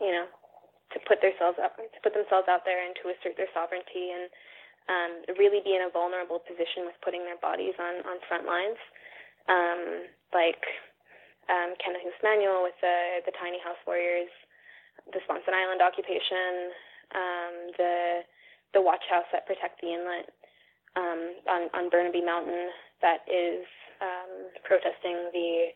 you 0.00 0.12
know 0.12 0.26
to 0.92 0.98
put 1.06 1.20
themselves 1.20 1.58
up 1.62 1.76
to 1.76 1.98
put 2.02 2.14
themselves 2.14 2.46
out 2.48 2.62
there 2.64 2.80
and 2.84 2.94
to 3.02 3.10
assert 3.10 3.36
their 3.36 3.50
sovereignty 3.54 4.14
and 4.14 4.30
um, 4.86 5.12
really 5.38 5.58
be 5.66 5.74
in 5.74 5.82
a 5.82 5.90
vulnerable 5.90 6.38
position 6.38 6.86
with 6.86 6.94
putting 7.02 7.26
their 7.26 7.38
bodies 7.42 7.74
on 7.78 8.06
on 8.06 8.22
front 8.30 8.46
lines, 8.46 8.78
um, 9.50 10.06
like 10.30 10.62
um, 11.50 11.74
Kanahus 11.82 12.14
Manuel 12.22 12.62
with 12.62 12.78
the 12.78 13.26
the 13.26 13.34
tiny 13.34 13.58
house 13.62 13.80
warriors, 13.86 14.30
the 15.10 15.18
Sponson 15.26 15.54
Island 15.54 15.82
occupation, 15.82 16.70
um, 17.14 17.54
the 17.74 17.96
the 18.74 18.82
watch 18.82 19.02
house 19.10 19.26
that 19.34 19.46
protect 19.46 19.82
the 19.82 19.90
inlet 19.90 20.30
um, 20.94 21.34
on 21.50 21.62
on 21.74 21.90
Burnaby 21.90 22.22
Mountain 22.22 22.70
that 23.02 23.26
is 23.26 23.66
um, 23.98 24.54
protesting 24.62 25.34
the 25.34 25.74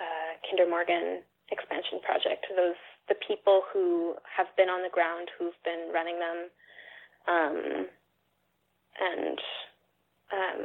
uh, 0.00 0.32
Kinder 0.46 0.68
Morgan 0.68 1.22
expansion 1.50 2.00
project. 2.02 2.46
Those 2.54 2.78
the 3.08 3.16
people 3.20 3.62
who 3.72 4.14
have 4.24 4.48
been 4.56 4.68
on 4.68 4.82
the 4.82 4.88
ground, 4.88 5.28
who've 5.38 5.56
been 5.64 5.92
running 5.92 6.16
them, 6.16 6.38
um, 7.28 7.86
and 8.96 9.38
um, 10.32 10.62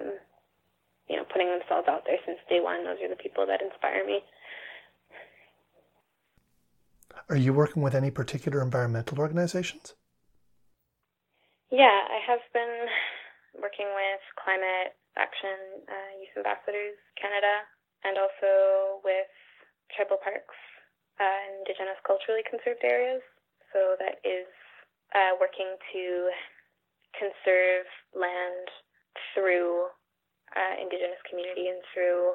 you 1.09 1.17
know, 1.17 1.25
putting 1.31 1.50
themselves 1.50 1.88
out 1.89 2.03
there 2.05 2.17
since 2.25 2.39
day 2.48 2.59
one. 2.62 2.86
Those 2.86 3.01
are 3.03 3.09
the 3.09 3.19
people 3.19 3.45
that 3.48 3.62
inspire 3.62 4.05
me. 4.05 4.21
Are 7.27 7.36
you 7.36 7.53
working 7.53 7.83
with 7.83 7.93
any 7.93 8.09
particular 8.09 8.62
environmental 8.62 9.19
organizations? 9.19 9.93
Yeah, 11.69 12.07
I 12.09 12.17
have 12.25 12.41
been 12.53 12.88
working 13.62 13.86
with 13.93 14.21
Climate 14.41 14.98
Action 15.17 15.83
uh, 15.86 16.12
Youth 16.17 16.33
Ambassadors 16.38 16.98
Canada 17.19 17.67
and 18.03 18.18
also 18.18 19.03
with 19.03 19.29
tribal 19.91 20.18
parks, 20.22 20.56
uh, 21.20 21.41
Indigenous 21.60 22.00
culturally 22.08 22.44
conserved 22.48 22.84
areas. 22.84 23.22
So 23.74 23.96
that 24.00 24.24
is 24.24 24.48
uh, 25.13 25.36
working 25.39 25.75
to 25.94 26.32
conserve 27.18 27.86
land 28.13 28.68
through 29.34 29.89
uh, 30.56 30.75
Indigenous 30.82 31.22
community 31.29 31.70
and 31.70 31.82
through 31.94 32.34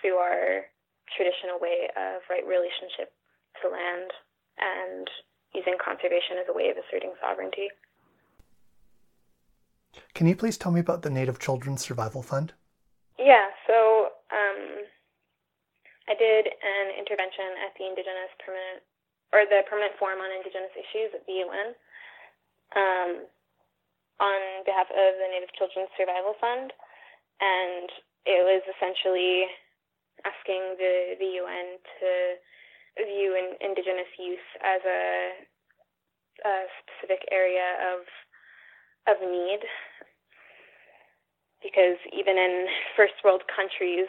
through 0.00 0.20
our 0.20 0.68
traditional 1.16 1.58
way 1.58 1.88
of 1.96 2.20
right 2.28 2.44
relationship 2.44 3.12
to 3.62 3.68
land 3.68 4.12
and 4.58 5.08
using 5.54 5.74
conservation 5.82 6.38
as 6.38 6.46
a 6.48 6.54
way 6.54 6.68
of 6.68 6.76
asserting 6.76 7.12
sovereignty. 7.20 7.68
Can 10.14 10.26
you 10.26 10.36
please 10.36 10.58
tell 10.58 10.70
me 10.70 10.80
about 10.80 11.02
the 11.02 11.10
Native 11.10 11.38
Children's 11.38 11.82
Survival 11.82 12.22
Fund? 12.22 12.52
Yeah, 13.18 13.48
so 13.66 14.08
um, 14.30 14.86
I 16.10 16.14
did 16.18 16.50
an 16.50 16.86
intervention 16.98 17.50
at 17.66 17.74
the 17.78 17.86
Indigenous 17.86 18.32
Permanent, 18.42 18.82
or 19.30 19.46
the 19.46 19.62
Permanent 19.70 19.94
Forum 19.98 20.18
on 20.18 20.30
Indigenous 20.34 20.74
Issues 20.74 21.14
at 21.14 21.22
the 21.26 21.46
UN 21.46 21.68
um, 22.74 23.10
on 24.18 24.40
behalf 24.66 24.90
of 24.90 25.10
the 25.18 25.28
Native 25.30 25.54
Children's 25.54 25.92
Survival 25.94 26.34
Fund, 26.42 26.74
and 27.40 27.88
it 28.26 28.42
was 28.42 28.62
essentially 28.68 29.48
asking 30.26 30.76
the, 30.76 31.16
the 31.16 31.30
UN 31.40 31.78
to 31.78 32.10
view 33.06 33.32
in, 33.38 33.56
Indigenous 33.64 34.10
youth 34.18 34.48
as 34.60 34.82
a, 34.84 35.04
a 36.44 36.54
specific 36.84 37.24
area 37.30 37.94
of 37.94 38.04
of 39.08 39.16
need 39.24 39.64
because 41.62 42.00
even 42.12 42.36
in 42.36 42.66
first 42.96 43.16
world 43.24 43.42
countries, 43.48 44.08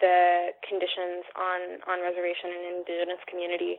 the 0.00 0.56
conditions 0.64 1.28
on, 1.36 1.60
on 1.86 2.00
reservation 2.00 2.50
and 2.56 2.62
indigenous 2.80 3.20
community 3.28 3.76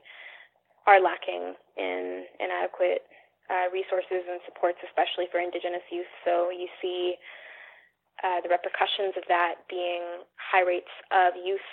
are 0.85 1.01
lacking 1.01 1.53
in 1.77 2.25
inadequate 2.39 3.05
uh, 3.49 3.67
resources 3.73 4.25
and 4.29 4.39
supports, 4.45 4.77
especially 4.85 5.25
for 5.29 5.41
indigenous 5.41 5.83
youth. 5.91 6.09
So 6.25 6.49
you 6.53 6.69
see 6.81 7.17
uh, 8.23 8.41
the 8.45 8.49
repercussions 8.49 9.17
of 9.17 9.25
that 9.27 9.65
being 9.69 10.25
high 10.37 10.61
rates 10.61 10.93
of 11.09 11.33
youth 11.37 11.65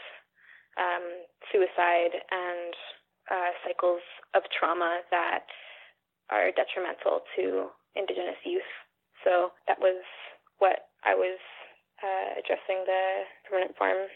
um, 0.80 1.04
suicide 1.52 2.14
and 2.32 2.73
uh, 3.28 3.52
cycles 3.66 4.00
of 4.35 4.42
trauma 4.49 5.04
that 5.11 5.44
are 6.30 6.52
detrimental 6.52 7.20
to 7.37 7.68
indigenous 7.97 8.40
youth. 8.44 8.68
So 9.25 9.52
that 9.66 9.80
was 9.80 10.00
what 10.58 10.88
I 11.05 11.14
was 11.14 11.38
uh, 12.02 12.38
addressing 12.38 12.85
the 12.87 13.25
permanent 13.49 13.76
forum. 13.76 14.09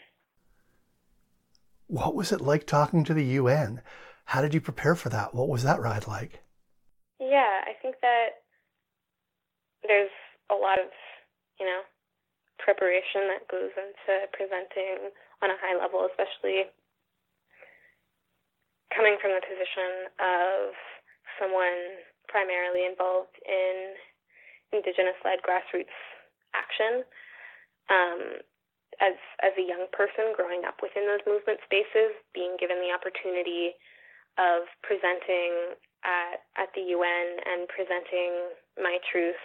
What 1.87 2.15
was 2.15 2.31
it 2.31 2.41
like 2.41 2.65
talking 2.65 3.03
to 3.03 3.13
the 3.13 3.25
UN? 3.41 3.81
How 4.25 4.41
did 4.41 4.53
you 4.53 4.61
prepare 4.61 4.95
for 4.95 5.09
that? 5.09 5.35
What 5.35 5.49
was 5.49 5.63
that 5.63 5.81
ride 5.81 6.07
like? 6.07 6.39
Yeah, 7.19 7.61
I 7.67 7.73
think 7.81 7.95
that 8.01 8.43
there's 9.83 10.11
a 10.49 10.55
lot 10.55 10.79
of, 10.79 10.87
you 11.59 11.65
know, 11.65 11.81
preparation 12.59 13.27
that 13.27 13.47
goes 13.51 13.71
into 13.75 14.27
presenting 14.31 15.11
on 15.43 15.51
a 15.51 15.59
high 15.59 15.75
level, 15.75 16.07
especially 16.07 16.71
coming 18.95 19.17
from 19.19 19.35
the 19.35 19.43
position 19.43 20.07
of 20.21 20.71
someone 21.35 21.99
primarily 22.31 22.87
involved 22.87 23.35
in 23.43 23.97
Indigenous 24.71 25.19
led 25.25 25.43
grassroots 25.43 25.93
action. 26.53 27.03
Um, 27.89 28.41
as 29.01 29.17
as 29.41 29.53
a 29.57 29.65
young 29.65 29.89
person 29.89 30.37
growing 30.37 30.65
up 30.69 30.77
within 30.85 31.09
those 31.09 31.23
movement 31.25 31.57
spaces, 31.65 32.13
being 32.33 32.57
given 32.61 32.77
the 32.77 32.93
opportunity 32.93 33.73
of 34.37 34.69
presenting 34.85 35.77
at 36.05 36.45
at 36.57 36.69
the 36.77 36.93
UN 36.93 37.27
and 37.41 37.65
presenting 37.69 38.53
my 38.77 39.01
truth, 39.09 39.39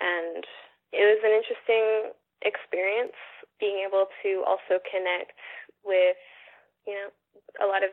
and 0.00 0.44
it 0.92 1.04
was 1.04 1.20
an 1.20 1.34
interesting 1.34 2.16
experience 2.42 3.16
being 3.60 3.84
able 3.84 4.06
to 4.22 4.44
also 4.46 4.80
connect 4.88 5.36
with 5.84 6.18
you 6.86 6.94
know 6.94 7.08
a 7.60 7.66
lot 7.66 7.84
of 7.84 7.90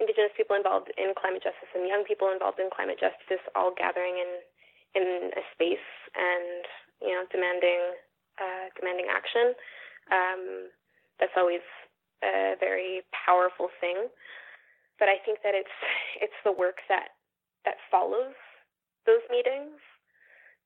indigenous 0.00 0.32
people 0.36 0.56
involved 0.56 0.88
in 0.96 1.12
climate 1.12 1.44
justice 1.44 1.68
and 1.76 1.86
young 1.86 2.04
people 2.08 2.32
involved 2.32 2.58
in 2.58 2.72
climate 2.72 2.96
justice 2.96 3.42
all 3.54 3.72
gathering 3.76 4.16
in 4.16 4.30
in 4.96 5.30
a 5.36 5.44
space 5.54 5.90
and 6.16 6.64
you 7.00 7.12
know 7.12 7.24
demanding 7.32 7.96
uh, 8.38 8.72
demanding 8.78 9.06
action. 9.10 9.54
Um, 10.10 10.72
that's 11.20 11.36
always 11.36 11.64
a 12.24 12.56
very 12.60 13.02
powerful 13.12 13.68
thing. 13.80 14.08
But 14.98 15.08
I 15.08 15.16
think 15.24 15.40
that 15.42 15.56
it's 15.56 15.76
it's 16.24 16.40
the 16.44 16.52
work 16.52 16.80
that 16.88 17.16
that 17.64 17.76
follows 17.90 18.36
those 19.06 19.24
meetings 19.30 19.80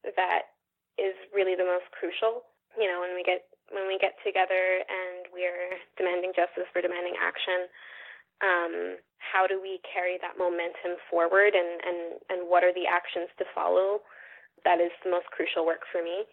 that 0.05 0.55
is 0.99 1.17
really 1.33 1.57
the 1.57 1.67
most 1.67 1.89
crucial. 1.95 2.45
You 2.79 2.91
know, 2.91 3.01
when 3.01 3.15
we 3.15 3.23
get 3.23 3.47
when 3.73 3.87
we 3.89 3.97
get 3.99 4.15
together 4.21 4.85
and 4.85 5.27
we're 5.33 5.81
demanding 5.97 6.35
justice, 6.37 6.69
we're 6.75 6.85
demanding 6.85 7.17
action. 7.17 7.71
Um, 8.43 8.75
how 9.19 9.47
do 9.47 9.63
we 9.63 9.81
carry 9.89 10.19
that 10.21 10.37
momentum 10.37 11.01
forward, 11.09 11.55
and, 11.57 11.81
and, 11.81 11.99
and 12.29 12.39
what 12.51 12.61
are 12.61 12.75
the 12.75 12.85
actions 12.85 13.31
to 13.39 13.47
follow 13.55 14.05
that 14.65 14.81
is 14.81 14.91
the 15.05 15.11
most 15.11 15.27
crucial 15.27 15.67
work 15.67 15.81
for 15.91 16.03
me. 16.03 16.25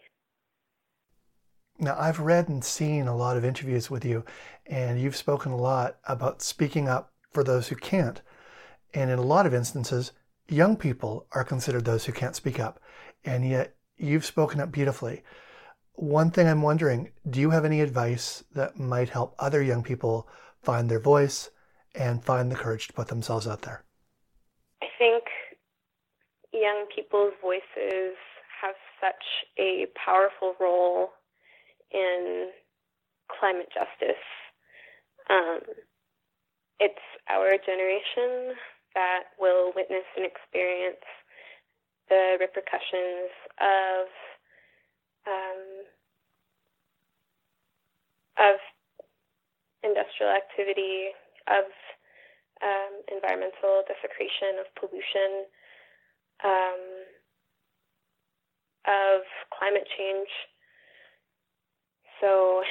Now, 1.78 1.96
I've 1.98 2.20
read 2.20 2.48
and 2.48 2.64
seen 2.64 3.08
a 3.08 3.16
lot 3.16 3.36
of 3.36 3.44
interviews 3.44 3.90
with 3.90 4.04
you, 4.04 4.24
and 4.66 5.00
you've 5.00 5.16
spoken 5.16 5.52
a 5.52 5.56
lot 5.56 5.96
about 6.06 6.42
speaking 6.42 6.88
up 6.88 7.12
for 7.32 7.42
those 7.42 7.68
who 7.68 7.76
can't. 7.76 8.20
And 8.94 9.10
in 9.10 9.18
a 9.18 9.22
lot 9.22 9.46
of 9.46 9.54
instances, 9.54 10.12
young 10.48 10.76
people 10.76 11.26
are 11.32 11.44
considered 11.44 11.84
those 11.84 12.04
who 12.04 12.12
can't 12.12 12.36
speak 12.36 12.60
up. 12.60 12.78
And 13.24 13.48
yet, 13.48 13.74
you've 13.96 14.24
spoken 14.24 14.60
up 14.60 14.70
beautifully. 14.70 15.22
One 15.94 16.30
thing 16.30 16.48
I'm 16.48 16.62
wondering 16.62 17.12
do 17.28 17.40
you 17.40 17.50
have 17.50 17.64
any 17.64 17.80
advice 17.80 18.44
that 18.54 18.78
might 18.78 19.10
help 19.10 19.34
other 19.38 19.62
young 19.62 19.82
people 19.82 20.28
find 20.62 20.90
their 20.90 21.00
voice 21.00 21.50
and 21.94 22.24
find 22.24 22.50
the 22.50 22.56
courage 22.56 22.88
to 22.88 22.92
put 22.92 23.08
themselves 23.08 23.46
out 23.46 23.62
there? 23.62 23.84
Young 26.72 26.86
people's 26.94 27.34
voices 27.42 28.16
have 28.62 28.74
such 29.00 29.24
a 29.58 29.86
powerful 29.92 30.54
role 30.60 31.10
in 31.90 32.48
climate 33.28 33.68
justice. 33.74 34.24
Um, 35.28 35.60
it's 36.80 37.04
our 37.28 37.50
generation 37.60 38.56
that 38.94 39.36
will 39.38 39.72
witness 39.76 40.04
and 40.16 40.24
experience 40.24 41.04
the 42.08 42.36
repercussions 42.40 43.28
of 43.60 44.06
um, 45.28 45.60
of 48.38 48.56
industrial 49.84 50.32
activity, 50.32 51.12
of 51.48 51.68
um, 52.64 52.92
environmental 53.12 53.84
desecration, 53.84 54.56
of 54.58 54.66
pollution, 54.78 55.44
um, 56.44 56.82
of 58.86 59.22
climate 59.56 59.86
change. 59.96 60.28
So, 62.20 62.62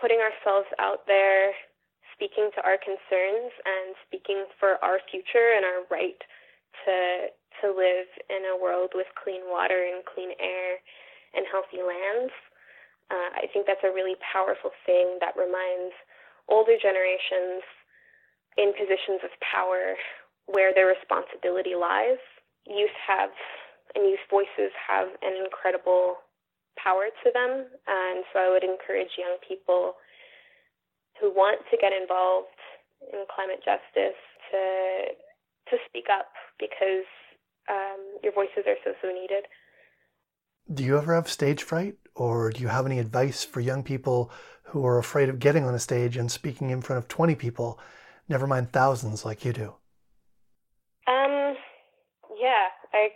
putting 0.00 0.18
ourselves 0.18 0.66
out 0.78 1.06
there, 1.06 1.52
speaking 2.14 2.50
to 2.54 2.60
our 2.62 2.78
concerns, 2.78 3.52
and 3.66 3.94
speaking 4.06 4.46
for 4.58 4.82
our 4.82 4.98
future 5.10 5.54
and 5.54 5.64
our 5.64 5.86
right 5.90 6.18
to 6.84 6.96
to 7.62 7.74
live 7.74 8.06
in 8.30 8.46
a 8.46 8.54
world 8.54 8.94
with 8.94 9.06
clean 9.18 9.42
water 9.50 9.82
and 9.90 10.04
clean 10.06 10.30
air 10.38 10.78
and 11.34 11.42
healthy 11.50 11.82
lands. 11.82 12.30
Uh, 13.10 13.42
I 13.42 13.50
think 13.50 13.66
that's 13.66 13.82
a 13.82 13.90
really 13.90 14.14
powerful 14.20 14.70
thing 14.86 15.18
that 15.18 15.34
reminds 15.34 15.96
older 16.46 16.76
generations 16.78 17.64
in 18.56 18.72
positions 18.74 19.24
of 19.24 19.32
power 19.42 19.96
where 20.48 20.72
their 20.74 20.88
responsibility 20.88 21.76
lies. 21.76 22.20
Youth 22.66 22.96
have 23.06 23.30
and 23.94 24.04
youth 24.04 24.24
voices 24.28 24.72
have 24.76 25.08
an 25.22 25.36
incredible 25.44 26.16
power 26.76 27.08
to 27.24 27.28
them. 27.32 27.66
And 27.86 28.24
so 28.32 28.40
I 28.40 28.48
would 28.50 28.64
encourage 28.64 29.16
young 29.16 29.36
people 29.46 29.94
who 31.20 31.32
want 31.34 31.60
to 31.70 31.76
get 31.76 31.92
involved 31.92 32.54
in 33.12 33.24
climate 33.34 33.60
justice 33.64 34.18
to 34.50 35.14
to 35.70 35.76
speak 35.86 36.06
up 36.10 36.32
because 36.58 37.04
um, 37.68 38.00
your 38.22 38.32
voices 38.32 38.64
are 38.66 38.78
so 38.84 38.92
so 39.02 39.08
needed. 39.08 39.44
Do 40.72 40.84
you 40.84 40.98
ever 40.98 41.14
have 41.14 41.28
stage 41.28 41.62
fright, 41.62 41.96
or 42.14 42.50
do 42.50 42.60
you 42.60 42.68
have 42.68 42.86
any 42.86 42.98
advice 42.98 43.42
for 43.44 43.60
young 43.60 43.82
people 43.82 44.30
who 44.64 44.84
are 44.84 44.98
afraid 44.98 45.28
of 45.28 45.38
getting 45.38 45.64
on 45.64 45.74
a 45.74 45.78
stage 45.78 46.16
and 46.16 46.30
speaking 46.30 46.70
in 46.70 46.82
front 46.82 46.98
of 46.98 47.08
twenty 47.08 47.34
people, 47.34 47.78
never 48.28 48.46
mind 48.46 48.72
thousands 48.72 49.24
like 49.24 49.44
you 49.44 49.52
do? 49.52 49.74
Um, 51.06 51.56
yeah, 52.38 52.68
I 52.92 53.08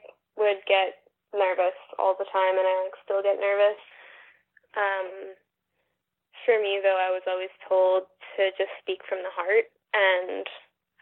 would 0.43 0.63
get 0.67 1.03
nervous 1.33 1.77
all 1.99 2.15
the 2.19 2.29
time, 2.29 2.59
and 2.59 2.67
I 2.67 2.75
like 2.85 2.99
still 3.05 3.23
get 3.25 3.41
nervous. 3.41 3.81
Um, 4.77 5.09
for 6.45 6.59
me, 6.61 6.81
though, 6.83 6.99
I 6.99 7.15
was 7.15 7.25
always 7.29 7.53
told 7.69 8.11
to 8.37 8.51
just 8.59 8.73
speak 8.83 9.01
from 9.09 9.23
the 9.23 9.33
heart 9.33 9.71
and 9.95 10.47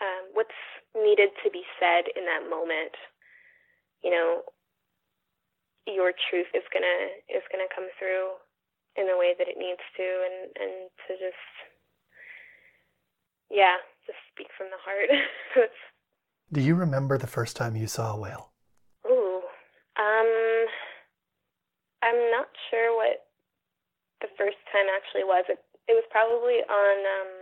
um, 0.03 0.22
what's 0.35 0.61
needed 0.94 1.31
to 1.42 1.48
be 1.50 1.62
said 1.79 2.11
in 2.16 2.26
that 2.26 2.48
moment. 2.48 2.94
You 4.03 4.11
know, 4.11 4.31
your 5.87 6.12
truth 6.31 6.48
is 6.55 6.64
gonna 6.72 6.98
is 7.29 7.44
gonna 7.53 7.70
come 7.72 7.88
through 7.98 8.37
in 8.96 9.07
the 9.07 9.16
way 9.16 9.35
that 9.38 9.48
it 9.48 9.59
needs 9.59 9.83
to, 9.96 10.07
and 10.07 10.38
and 10.57 10.72
to 11.07 11.12
just 11.20 11.46
yeah, 13.50 13.76
just 14.07 14.18
speak 14.33 14.48
from 14.57 14.68
the 14.70 14.81
heart. 14.81 15.11
Do 16.53 16.61
you 16.61 16.74
remember 16.74 17.18
the 17.18 17.26
first 17.26 17.57
time 17.57 17.76
you 17.76 17.87
saw 17.87 18.14
a 18.14 18.18
whale? 18.18 18.49
Um, 20.00 20.32
I'm 22.00 22.20
not 22.32 22.48
sure 22.72 22.96
what 22.96 23.28
the 24.24 24.32
first 24.40 24.56
time 24.72 24.88
actually 24.88 25.28
was. 25.28 25.44
It, 25.52 25.60
it 25.88 25.92
was 25.92 26.08
probably 26.08 26.64
on 26.64 26.96
um, 27.04 27.32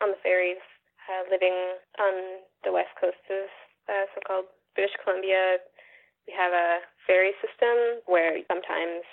on 0.00 0.08
the 0.16 0.20
ferries, 0.24 0.64
uh, 1.04 1.28
living 1.28 1.76
on 2.00 2.40
the 2.64 2.72
west 2.72 2.96
coast 2.96 3.20
of 3.28 3.44
uh, 3.92 4.04
so-called 4.16 4.48
British 4.72 4.96
Columbia. 5.04 5.60
We 6.24 6.32
have 6.32 6.56
a 6.56 6.80
ferry 7.04 7.36
system 7.44 8.00
where 8.08 8.40
sometimes 8.48 9.04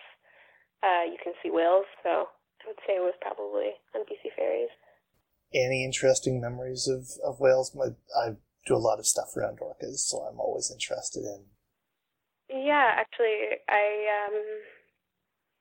uh, 0.79 1.03
you 1.11 1.19
can 1.19 1.35
see 1.43 1.51
whales. 1.51 1.91
So 2.07 2.31
I 2.31 2.71
would 2.71 2.79
say 2.87 2.95
it 2.95 3.03
was 3.03 3.19
probably 3.19 3.75
on 3.95 4.07
BC 4.07 4.31
ferries. 4.31 4.71
Any 5.51 5.83
interesting 5.83 6.39
memories 6.39 6.87
of, 6.87 7.07
of 7.19 7.39
whales? 7.39 7.75
I 8.15 8.39
do 8.63 8.75
a 8.75 8.83
lot 8.83 8.99
of 8.99 9.07
stuff 9.07 9.35
around 9.35 9.59
orcas, 9.59 10.07
so 10.07 10.23
I'm 10.23 10.39
always 10.39 10.71
interested 10.71 11.23
in 11.23 11.51
yeah, 12.49 12.95
actually, 12.95 13.59
I 13.69 13.85
um, 14.27 14.37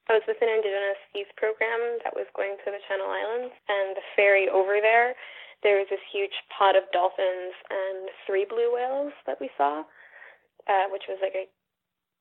I 0.09 0.13
was 0.15 0.23
with 0.27 0.39
an 0.41 0.49
Indigenous 0.49 1.03
youth 1.15 1.33
program 1.37 1.99
that 2.05 2.15
was 2.15 2.27
going 2.37 2.57
to 2.65 2.71
the 2.71 2.83
Channel 2.89 3.11
Islands, 3.11 3.55
and 3.69 3.97
the 3.97 4.07
ferry 4.15 4.49
over 4.49 4.79
there, 4.81 5.15
there 5.63 5.79
was 5.79 5.89
this 5.91 6.03
huge 6.13 6.35
pod 6.57 6.77
of 6.77 6.85
dolphins 6.93 7.55
and 7.71 8.09
three 8.27 8.47
blue 8.49 8.73
whales 8.73 9.13
that 9.27 9.41
we 9.41 9.51
saw, 9.57 9.83
uh, 10.69 10.87
which 10.93 11.05
was 11.09 11.19
like 11.23 11.35
a 11.35 11.51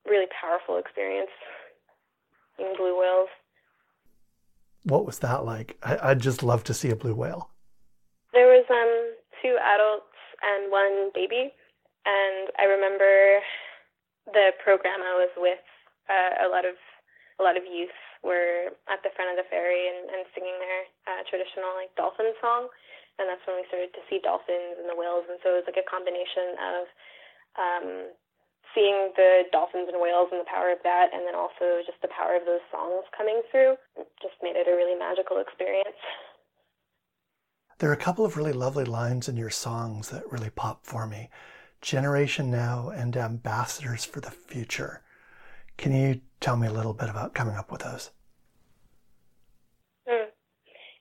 really 0.10 0.28
powerful 0.34 0.78
experience. 0.78 1.32
in 2.58 2.74
blue 2.78 2.98
whales. 3.00 3.30
What 4.84 5.06
was 5.06 5.20
that 5.20 5.46
like? 5.46 5.78
I, 5.84 6.12
I'd 6.12 6.22
just 6.22 6.44
love 6.44 6.64
to 6.66 6.74
see 6.74 6.90
a 6.90 6.96
blue 6.96 7.16
whale. 7.16 7.50
There 8.34 8.48
was 8.48 8.66
um 8.70 9.16
two 9.42 9.58
adults 9.60 10.16
and 10.44 10.72
one 10.72 11.12
baby, 11.14 11.52
and 12.06 12.50
I 12.60 12.66
remember 12.66 13.40
the 14.36 14.52
program 14.60 15.00
I 15.00 15.16
was 15.16 15.32
with, 15.40 15.64
uh, 16.12 16.46
a 16.46 16.50
lot 16.52 16.68
of 16.68 16.76
a 17.40 17.44
lot 17.44 17.56
of 17.60 17.68
youth 17.68 17.96
were 18.24 18.72
at 18.88 19.04
the 19.04 19.12
front 19.12 19.32
of 19.32 19.40
the 19.40 19.48
ferry 19.52 19.92
and, 19.92 20.08
and 20.08 20.24
singing 20.32 20.56
their 20.60 20.82
uh, 21.04 21.22
traditional 21.28 21.76
like 21.76 21.92
dolphin 21.96 22.32
song, 22.40 22.72
and 23.20 23.28
that's 23.28 23.44
when 23.48 23.60
we 23.60 23.68
started 23.68 23.92
to 23.96 24.04
see 24.08 24.24
dolphins 24.24 24.80
and 24.80 24.88
the 24.88 24.96
whales, 24.96 25.28
and 25.28 25.40
so 25.44 25.56
it 25.56 25.64
was 25.64 25.68
like 25.68 25.80
a 25.80 25.88
combination 25.88 26.48
of 26.60 26.82
um, 27.60 27.88
seeing 28.76 29.12
the 29.16 29.48
dolphins 29.52 29.88
and 29.92 30.00
whales 30.00 30.32
and 30.32 30.40
the 30.40 30.52
power 30.52 30.72
of 30.72 30.80
that, 30.84 31.12
and 31.12 31.28
then 31.28 31.36
also 31.36 31.84
just 31.88 32.00
the 32.04 32.12
power 32.12 32.36
of 32.36 32.48
those 32.48 32.64
songs 32.72 33.04
coming 33.16 33.40
through, 33.52 33.76
just 34.24 34.36
made 34.44 34.56
it 34.56 34.68
a 34.68 34.76
really 34.76 34.96
magical 34.96 35.40
experience. 35.40 36.00
There 37.80 37.90
are 37.90 38.00
a 38.00 38.00
couple 38.00 38.24
of 38.24 38.38
really 38.38 38.54
lovely 38.54 38.86
lines 38.86 39.28
in 39.28 39.36
your 39.36 39.50
songs 39.50 40.10
that 40.10 40.24
really 40.32 40.50
pop 40.50 40.86
for 40.86 41.06
me. 41.08 41.30
Generation 41.86 42.50
Now 42.50 42.90
and 42.90 43.14
Ambassadors 43.16 44.02
for 44.02 44.18
the 44.18 44.34
Future. 44.34 45.06
Can 45.78 45.94
you 45.94 46.22
tell 46.42 46.58
me 46.58 46.66
a 46.66 46.74
little 46.74 46.98
bit 46.98 47.14
about 47.14 47.38
coming 47.38 47.54
up 47.54 47.70
with 47.70 47.86
those? 47.86 48.10
Mm. 50.10 50.34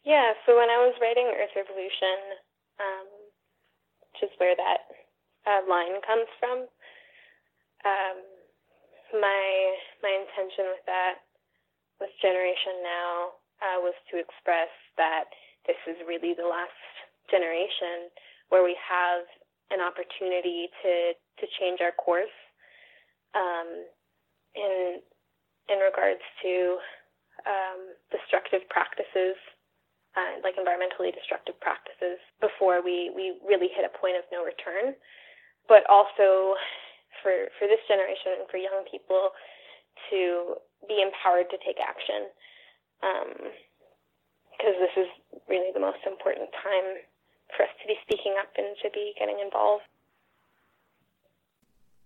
Yeah, 0.05 0.37
so 0.45 0.53
when 0.53 0.69
I 0.69 0.77
was 0.85 0.93
writing 1.01 1.33
Earth 1.33 1.57
Revolution, 1.57 2.37
um, 2.77 3.09
which 4.13 4.29
is 4.29 4.37
where 4.37 4.53
that 4.53 4.85
uh, 5.49 5.65
line 5.65 6.05
comes 6.05 6.29
from, 6.37 6.69
um, 7.89 8.17
my 9.17 9.49
my 10.05 10.13
intention 10.21 10.69
with 10.69 10.85
that, 10.85 11.25
with 11.97 12.13
Generation 12.21 12.85
Now, 12.85 13.41
uh, 13.65 13.81
was 13.81 13.97
to 14.13 14.21
express 14.21 14.69
that 15.01 15.33
this 15.65 15.81
is 15.89 15.97
really 16.05 16.37
the 16.37 16.45
last 16.45 16.77
generation 17.33 18.13
where 18.53 18.61
we 18.61 18.77
have 18.85 19.25
an 19.71 19.81
opportunity 19.81 20.69
to 20.83 20.93
to 21.41 21.45
change 21.61 21.81
our 21.81 21.93
course 21.93 22.33
um, 23.35 23.69
in 24.55 25.01
in 25.69 25.79
regards 25.81 26.21
to 26.45 26.77
um, 27.49 27.97
destructive 28.13 28.63
practices, 28.69 29.37
uh, 30.17 30.41
like 30.45 30.57
environmentally 30.61 31.13
destructive 31.13 31.57
practices, 31.61 32.21
before 32.41 32.85
we 32.85 33.11
we 33.15 33.41
really 33.45 33.69
hit 33.73 33.85
a 33.85 33.93
point 33.99 34.17
of 34.17 34.25
no 34.33 34.45
return. 34.45 34.95
But 35.69 35.89
also 35.89 36.55
for 37.23 37.49
for 37.59 37.67
this 37.67 37.81
generation 37.89 38.45
and 38.45 38.47
for 38.51 38.61
young 38.61 38.85
people 38.91 39.33
to 40.11 40.61
be 40.87 41.01
empowered 41.01 41.49
to 41.49 41.59
take 41.65 41.81
action, 41.81 42.29
because 43.01 44.77
um, 44.77 44.83
this 44.85 44.95
is 45.01 45.09
really 45.49 45.73
the 45.73 45.81
most 45.81 46.05
important 46.05 46.53
time 46.61 47.01
for 47.57 47.65
us 47.65 47.75
to 47.83 47.87
be 47.87 47.95
speaking 48.03 48.35
up 48.41 48.49
and 48.57 48.77
to 48.83 48.91
be 48.91 49.13
getting 49.19 49.41
involved. 49.45 49.85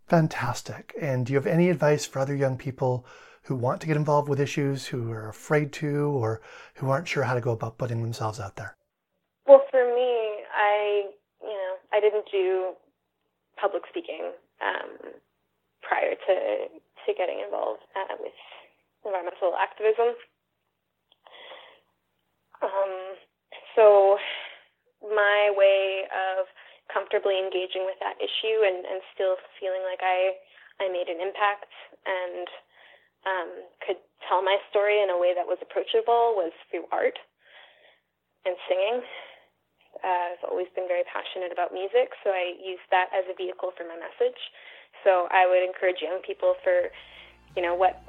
Fantastic. 0.09 0.95
And 1.01 1.27
do 1.27 1.33
you 1.33 1.39
have 1.39 1.47
any 1.47 1.69
advice 1.69 2.07
for 2.07 2.19
other 2.19 2.35
young 2.35 2.57
people 2.57 3.05
who 3.43 3.55
want 3.55 3.81
to 3.81 3.87
get 3.87 3.97
involved 3.97 4.29
with 4.29 4.41
issues, 4.41 4.87
who 4.87 5.11
are 5.11 5.29
afraid 5.29 5.73
to, 5.73 6.09
or 6.11 6.41
who 6.75 6.91
aren't 6.91 7.09
sure 7.09 7.23
how 7.25 7.35
to 7.35 7.41
go 7.41 7.53
about 7.53 7.79
putting 7.79 8.03
themselves 8.03 8.41
out 8.41 8.57
there? 8.57 8.75
Well, 9.47 9.65
for 9.71 9.85
me, 9.85 10.45
I, 10.55 11.05
you 11.43 11.49
know, 11.49 11.75
I 11.93 12.01
didn't 12.01 12.27
do 12.31 12.73
public 13.61 13.83
speaking 13.89 14.33
um, 14.61 15.13
prior 15.83 16.15
to 16.15 16.35
to 17.07 17.15
getting 17.17 17.41
involved 17.41 17.81
uh, 17.97 18.17
with 18.21 18.37
environmental 19.05 19.55
activism. 19.57 20.13
Um, 22.61 23.17
so 23.75 24.19
my 25.13 25.53
way 25.57 26.07
of 26.13 26.47
comfortably 26.93 27.37
engaging 27.37 27.85
with 27.85 28.01
that 28.01 28.17
issue 28.17 28.65
and, 28.65 28.85
and 28.85 29.01
still 29.13 29.37
feeling 29.61 29.85
like 29.85 30.01
I 30.01 30.37
I 30.79 30.87
made 30.87 31.11
an 31.11 31.19
impact 31.19 31.71
and 32.07 32.47
um, 33.27 33.51
could 33.83 33.99
tell 34.31 34.43
my 34.43 34.57
story 34.71 35.03
in 35.03 35.11
a 35.11 35.19
way 35.19 35.35
that 35.35 35.43
was 35.43 35.59
approachable 35.59 36.39
was 36.39 36.55
through 36.71 36.87
art 36.93 37.19
and 38.47 38.55
singing. 38.71 39.03
Uh, 40.05 40.39
I've 40.39 40.45
always 40.47 40.71
been 40.79 40.87
very 40.87 41.03
passionate 41.11 41.51
about 41.51 41.75
music, 41.75 42.15
so 42.23 42.31
I 42.31 42.55
used 42.63 42.87
that 42.95 43.11
as 43.11 43.27
a 43.27 43.35
vehicle 43.35 43.75
for 43.75 43.83
my 43.91 43.99
message. 43.99 44.39
So 45.03 45.27
I 45.35 45.51
would 45.51 45.67
encourage 45.67 45.99
young 45.99 46.23
people 46.23 46.55
for, 46.63 46.95
you 47.57 47.63
know, 47.63 47.75
what 47.75 48.01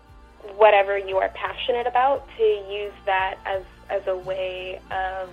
whatever 0.56 0.98
you 0.98 1.18
are 1.18 1.30
passionate 1.36 1.88
about 1.88 2.24
to 2.38 2.44
use 2.72 2.96
that 3.06 3.36
as 3.46 3.64
as 3.90 4.06
a 4.08 4.16
way 4.16 4.80
of 4.92 5.30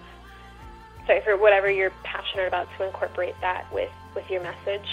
sorry 1.07 1.21
for 1.23 1.37
whatever 1.37 1.71
you're 1.71 1.93
passionate 2.03 2.49
about 2.49 2.69
to 2.79 2.87
incorporate 2.87 3.35
that 3.41 3.67
with 3.73 3.91
with 4.15 4.29
your 4.31 4.43
message 4.43 4.89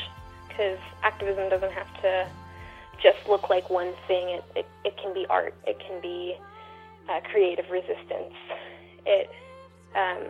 because 0.47 0.77
activism 1.01 1.49
doesn't 1.49 1.71
have 1.71 2.01
to 2.01 2.27
just 3.01 3.17
look 3.27 3.49
like 3.49 3.69
one 3.69 3.93
thing. 4.07 4.29
It 4.29 4.43
it, 4.55 4.65
it 4.85 4.97
can 4.97 5.13
be 5.13 5.25
art. 5.29 5.53
It 5.65 5.79
can 5.79 6.01
be 6.01 6.35
uh, 7.09 7.19
creative 7.31 7.69
resistance. 7.69 8.33
It 9.05 9.29
um, 9.95 10.23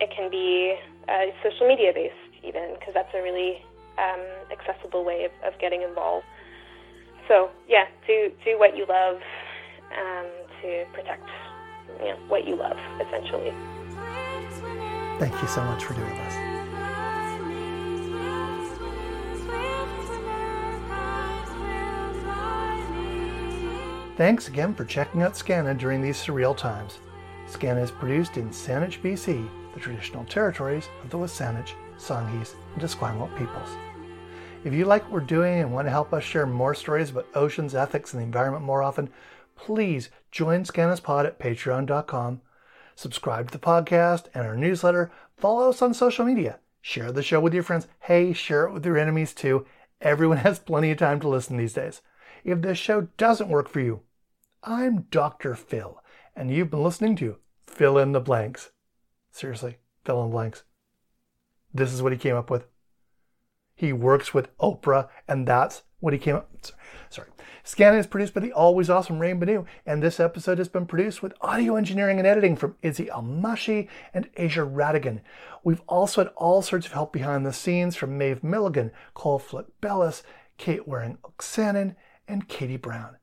it 0.00 0.10
can 0.14 0.30
be 0.30 0.76
uh, 1.08 1.26
social 1.42 1.66
media 1.66 1.92
based 1.94 2.14
even 2.44 2.74
because 2.78 2.94
that's 2.94 3.12
a 3.14 3.22
really 3.22 3.62
um, 3.98 4.20
accessible 4.52 5.04
way 5.04 5.24
of, 5.24 5.32
of 5.52 5.58
getting 5.60 5.82
involved. 5.82 6.24
So 7.26 7.50
yeah, 7.68 7.86
do 8.06 8.30
do 8.44 8.58
what 8.58 8.76
you 8.76 8.86
love 8.88 9.20
um, 9.96 10.26
to 10.62 10.84
protect 10.92 11.28
you 12.00 12.10
know, 12.10 12.16
what 12.28 12.46
you 12.46 12.56
love, 12.56 12.78
essentially. 13.00 13.52
Thank 15.18 15.40
you 15.42 15.48
so 15.48 15.64
much 15.64 15.84
for 15.84 15.94
doing 15.94 16.14
this. 16.14 16.34
Thanks 24.16 24.48
again 24.48 24.74
for 24.74 24.84
checking 24.84 25.22
out 25.22 25.34
Skaana 25.34 25.78
during 25.78 26.02
these 26.02 26.16
surreal 26.16 26.56
times. 26.56 26.98
Skaana 27.46 27.82
is 27.82 27.90
produced 27.90 28.36
in 28.36 28.50
Saanich, 28.50 29.00
BC, 29.00 29.48
the 29.74 29.80
traditional 29.80 30.24
territories 30.24 30.88
of 31.02 31.10
the 31.10 31.16
WSÁNEĆ, 31.16 31.70
Songhees, 31.98 32.54
and 32.74 32.82
Esquimalt 32.82 33.36
peoples. 33.38 33.70
If 34.64 34.74
you 34.74 34.86
like 34.86 35.04
what 35.04 35.12
we're 35.12 35.20
doing 35.20 35.60
and 35.60 35.72
want 35.72 35.86
to 35.86 35.90
help 35.90 36.12
us 36.12 36.24
share 36.24 36.46
more 36.46 36.74
stories 36.74 37.10
about 37.10 37.28
oceans, 37.34 37.76
ethics, 37.76 38.12
and 38.12 38.20
the 38.20 38.24
environment 38.24 38.64
more 38.64 38.82
often, 38.82 39.08
please 39.54 40.10
join 40.32 40.64
Skaana's 40.64 41.00
Pod 41.00 41.24
at 41.24 41.38
patreon.com. 41.38 42.40
Subscribe 42.98 43.52
to 43.52 43.56
the 43.56 43.64
podcast 43.64 44.24
and 44.34 44.44
our 44.44 44.56
newsletter. 44.56 45.12
Follow 45.36 45.70
us 45.70 45.80
on 45.82 45.94
social 45.94 46.24
media. 46.24 46.58
Share 46.80 47.12
the 47.12 47.22
show 47.22 47.38
with 47.38 47.54
your 47.54 47.62
friends. 47.62 47.86
Hey, 48.00 48.32
share 48.32 48.66
it 48.66 48.72
with 48.72 48.84
your 48.84 48.98
enemies 48.98 49.32
too. 49.32 49.64
Everyone 50.00 50.38
has 50.38 50.58
plenty 50.58 50.90
of 50.90 50.98
time 50.98 51.20
to 51.20 51.28
listen 51.28 51.56
these 51.56 51.74
days. 51.74 52.02
If 52.42 52.60
this 52.60 52.76
show 52.76 53.02
doesn't 53.16 53.50
work 53.50 53.68
for 53.68 53.78
you, 53.78 54.00
I'm 54.64 55.02
Dr. 55.12 55.54
Phil, 55.54 56.02
and 56.34 56.50
you've 56.50 56.72
been 56.72 56.82
listening 56.82 57.14
to 57.16 57.36
Fill 57.68 57.98
in 57.98 58.10
the 58.10 58.18
Blanks. 58.18 58.72
Seriously, 59.30 59.78
fill 60.04 60.20
in 60.24 60.30
the 60.30 60.32
blanks. 60.32 60.64
This 61.72 61.92
is 61.92 62.02
what 62.02 62.10
he 62.10 62.18
came 62.18 62.34
up 62.34 62.50
with. 62.50 62.66
He 63.76 63.92
works 63.92 64.34
with 64.34 64.56
Oprah, 64.58 65.08
and 65.28 65.46
that's 65.46 65.82
what 66.00 66.12
he 66.12 66.18
came 66.18 66.36
up. 66.36 66.48
Sorry. 67.10 67.28
Skaana 67.64 67.98
is 67.98 68.06
produced 68.06 68.34
by 68.34 68.40
the 68.40 68.52
always 68.52 68.88
awesome 68.88 69.18
Rain 69.18 69.38
Banu, 69.38 69.64
and 69.84 70.02
this 70.02 70.20
episode 70.20 70.58
has 70.58 70.68
been 70.68 70.86
produced 70.86 71.22
with 71.22 71.34
audio 71.40 71.76
engineering 71.76 72.18
and 72.18 72.26
editing 72.26 72.56
from 72.56 72.76
Izzy 72.82 73.06
Almashi 73.06 73.88
and 74.14 74.28
Asia 74.36 74.60
Radigan. 74.60 75.20
We've 75.64 75.82
also 75.88 76.22
had 76.22 76.32
all 76.36 76.62
sorts 76.62 76.86
of 76.86 76.92
help 76.92 77.12
behind 77.12 77.44
the 77.44 77.52
scenes 77.52 77.96
from 77.96 78.16
Maeve 78.16 78.42
Milligan, 78.42 78.90
Cole 79.14 79.38
Flick 79.38 79.66
Bellis, 79.80 80.22
Kate 80.56 80.86
Waring 80.88 81.18
Oksanen, 81.22 81.96
and 82.26 82.48
Katie 82.48 82.76
Brown. 82.76 83.16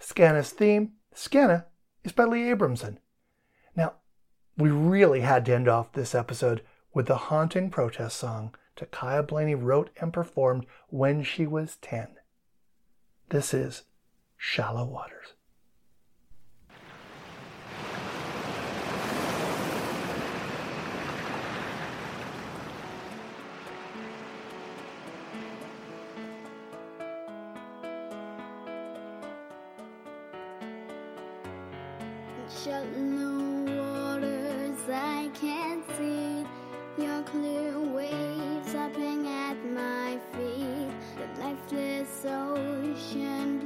Skaana's 0.00 0.50
theme, 0.50 0.92
Skaana, 1.14 1.64
is 2.04 2.12
by 2.12 2.24
Lee 2.24 2.44
Abramson. 2.44 2.98
Now, 3.74 3.94
we 4.56 4.70
really 4.70 5.20
had 5.20 5.44
to 5.46 5.54
end 5.54 5.68
off 5.68 5.92
this 5.92 6.14
episode 6.14 6.62
with 6.94 7.06
the 7.06 7.16
haunting 7.16 7.70
protest 7.70 8.16
song 8.16 8.54
Ta'Kaiya 8.76 9.26
Blaney 9.26 9.56
wrote 9.56 9.90
and 10.00 10.12
performed 10.12 10.66
when 10.88 11.22
she 11.24 11.46
was 11.46 11.76
10. 11.82 12.17
This 13.30 13.52
is 13.52 13.82
Shallow 14.38 14.86
Waters. 14.86 15.34
Shallow 32.64 32.86
waters, 33.76 34.80
I 34.90 35.30
can't 35.34 35.84
see 35.98 36.46
your 36.96 37.22
clear 37.24 37.78
waves 37.78 38.72
lapping 38.72 39.26
at 39.26 39.62
my 39.66 40.18
feet. 40.32 40.88
The 41.18 41.42
lifeless 41.42 42.24
black, 42.98 43.57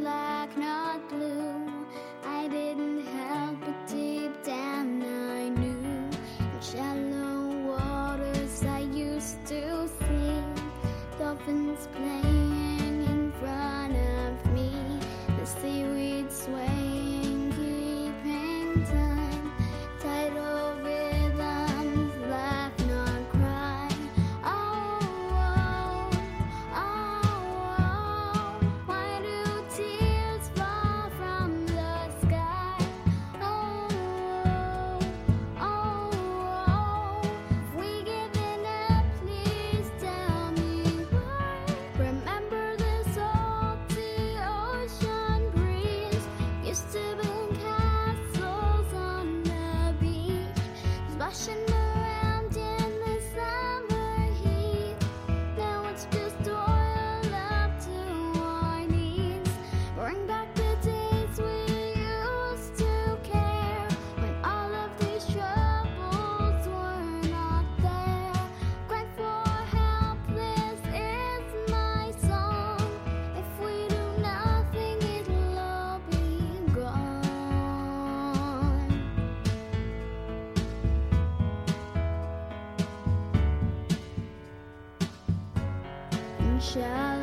In 86.62 87.21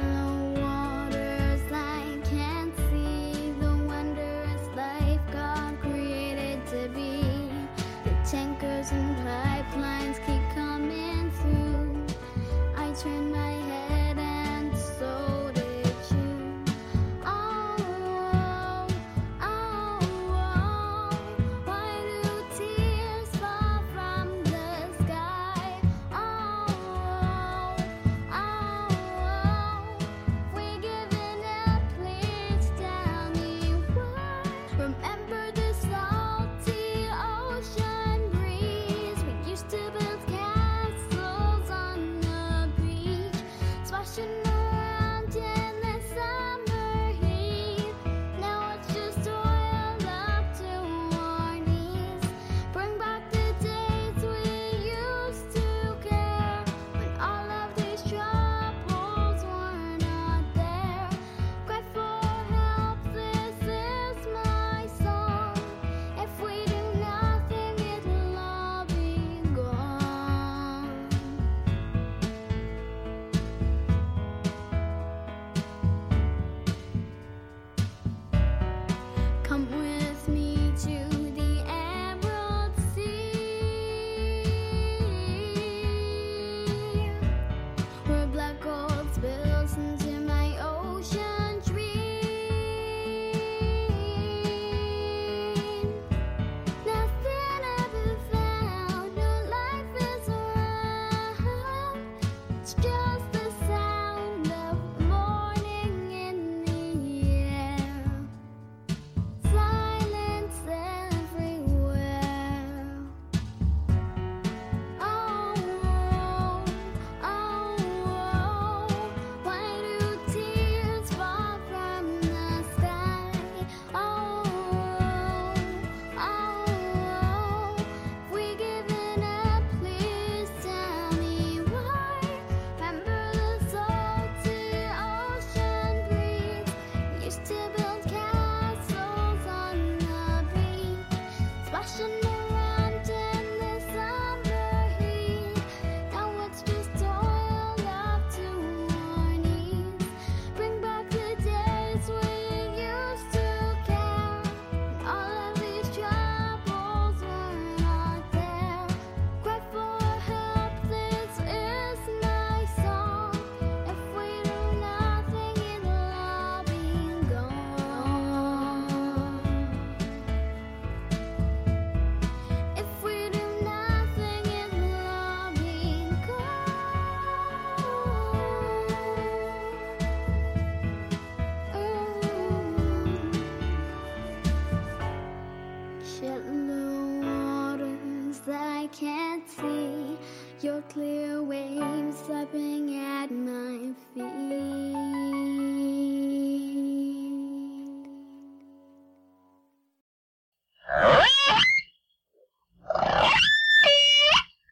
can't 189.39 189.49
see 189.49 190.67
your 190.67 190.82
clear 190.89 191.18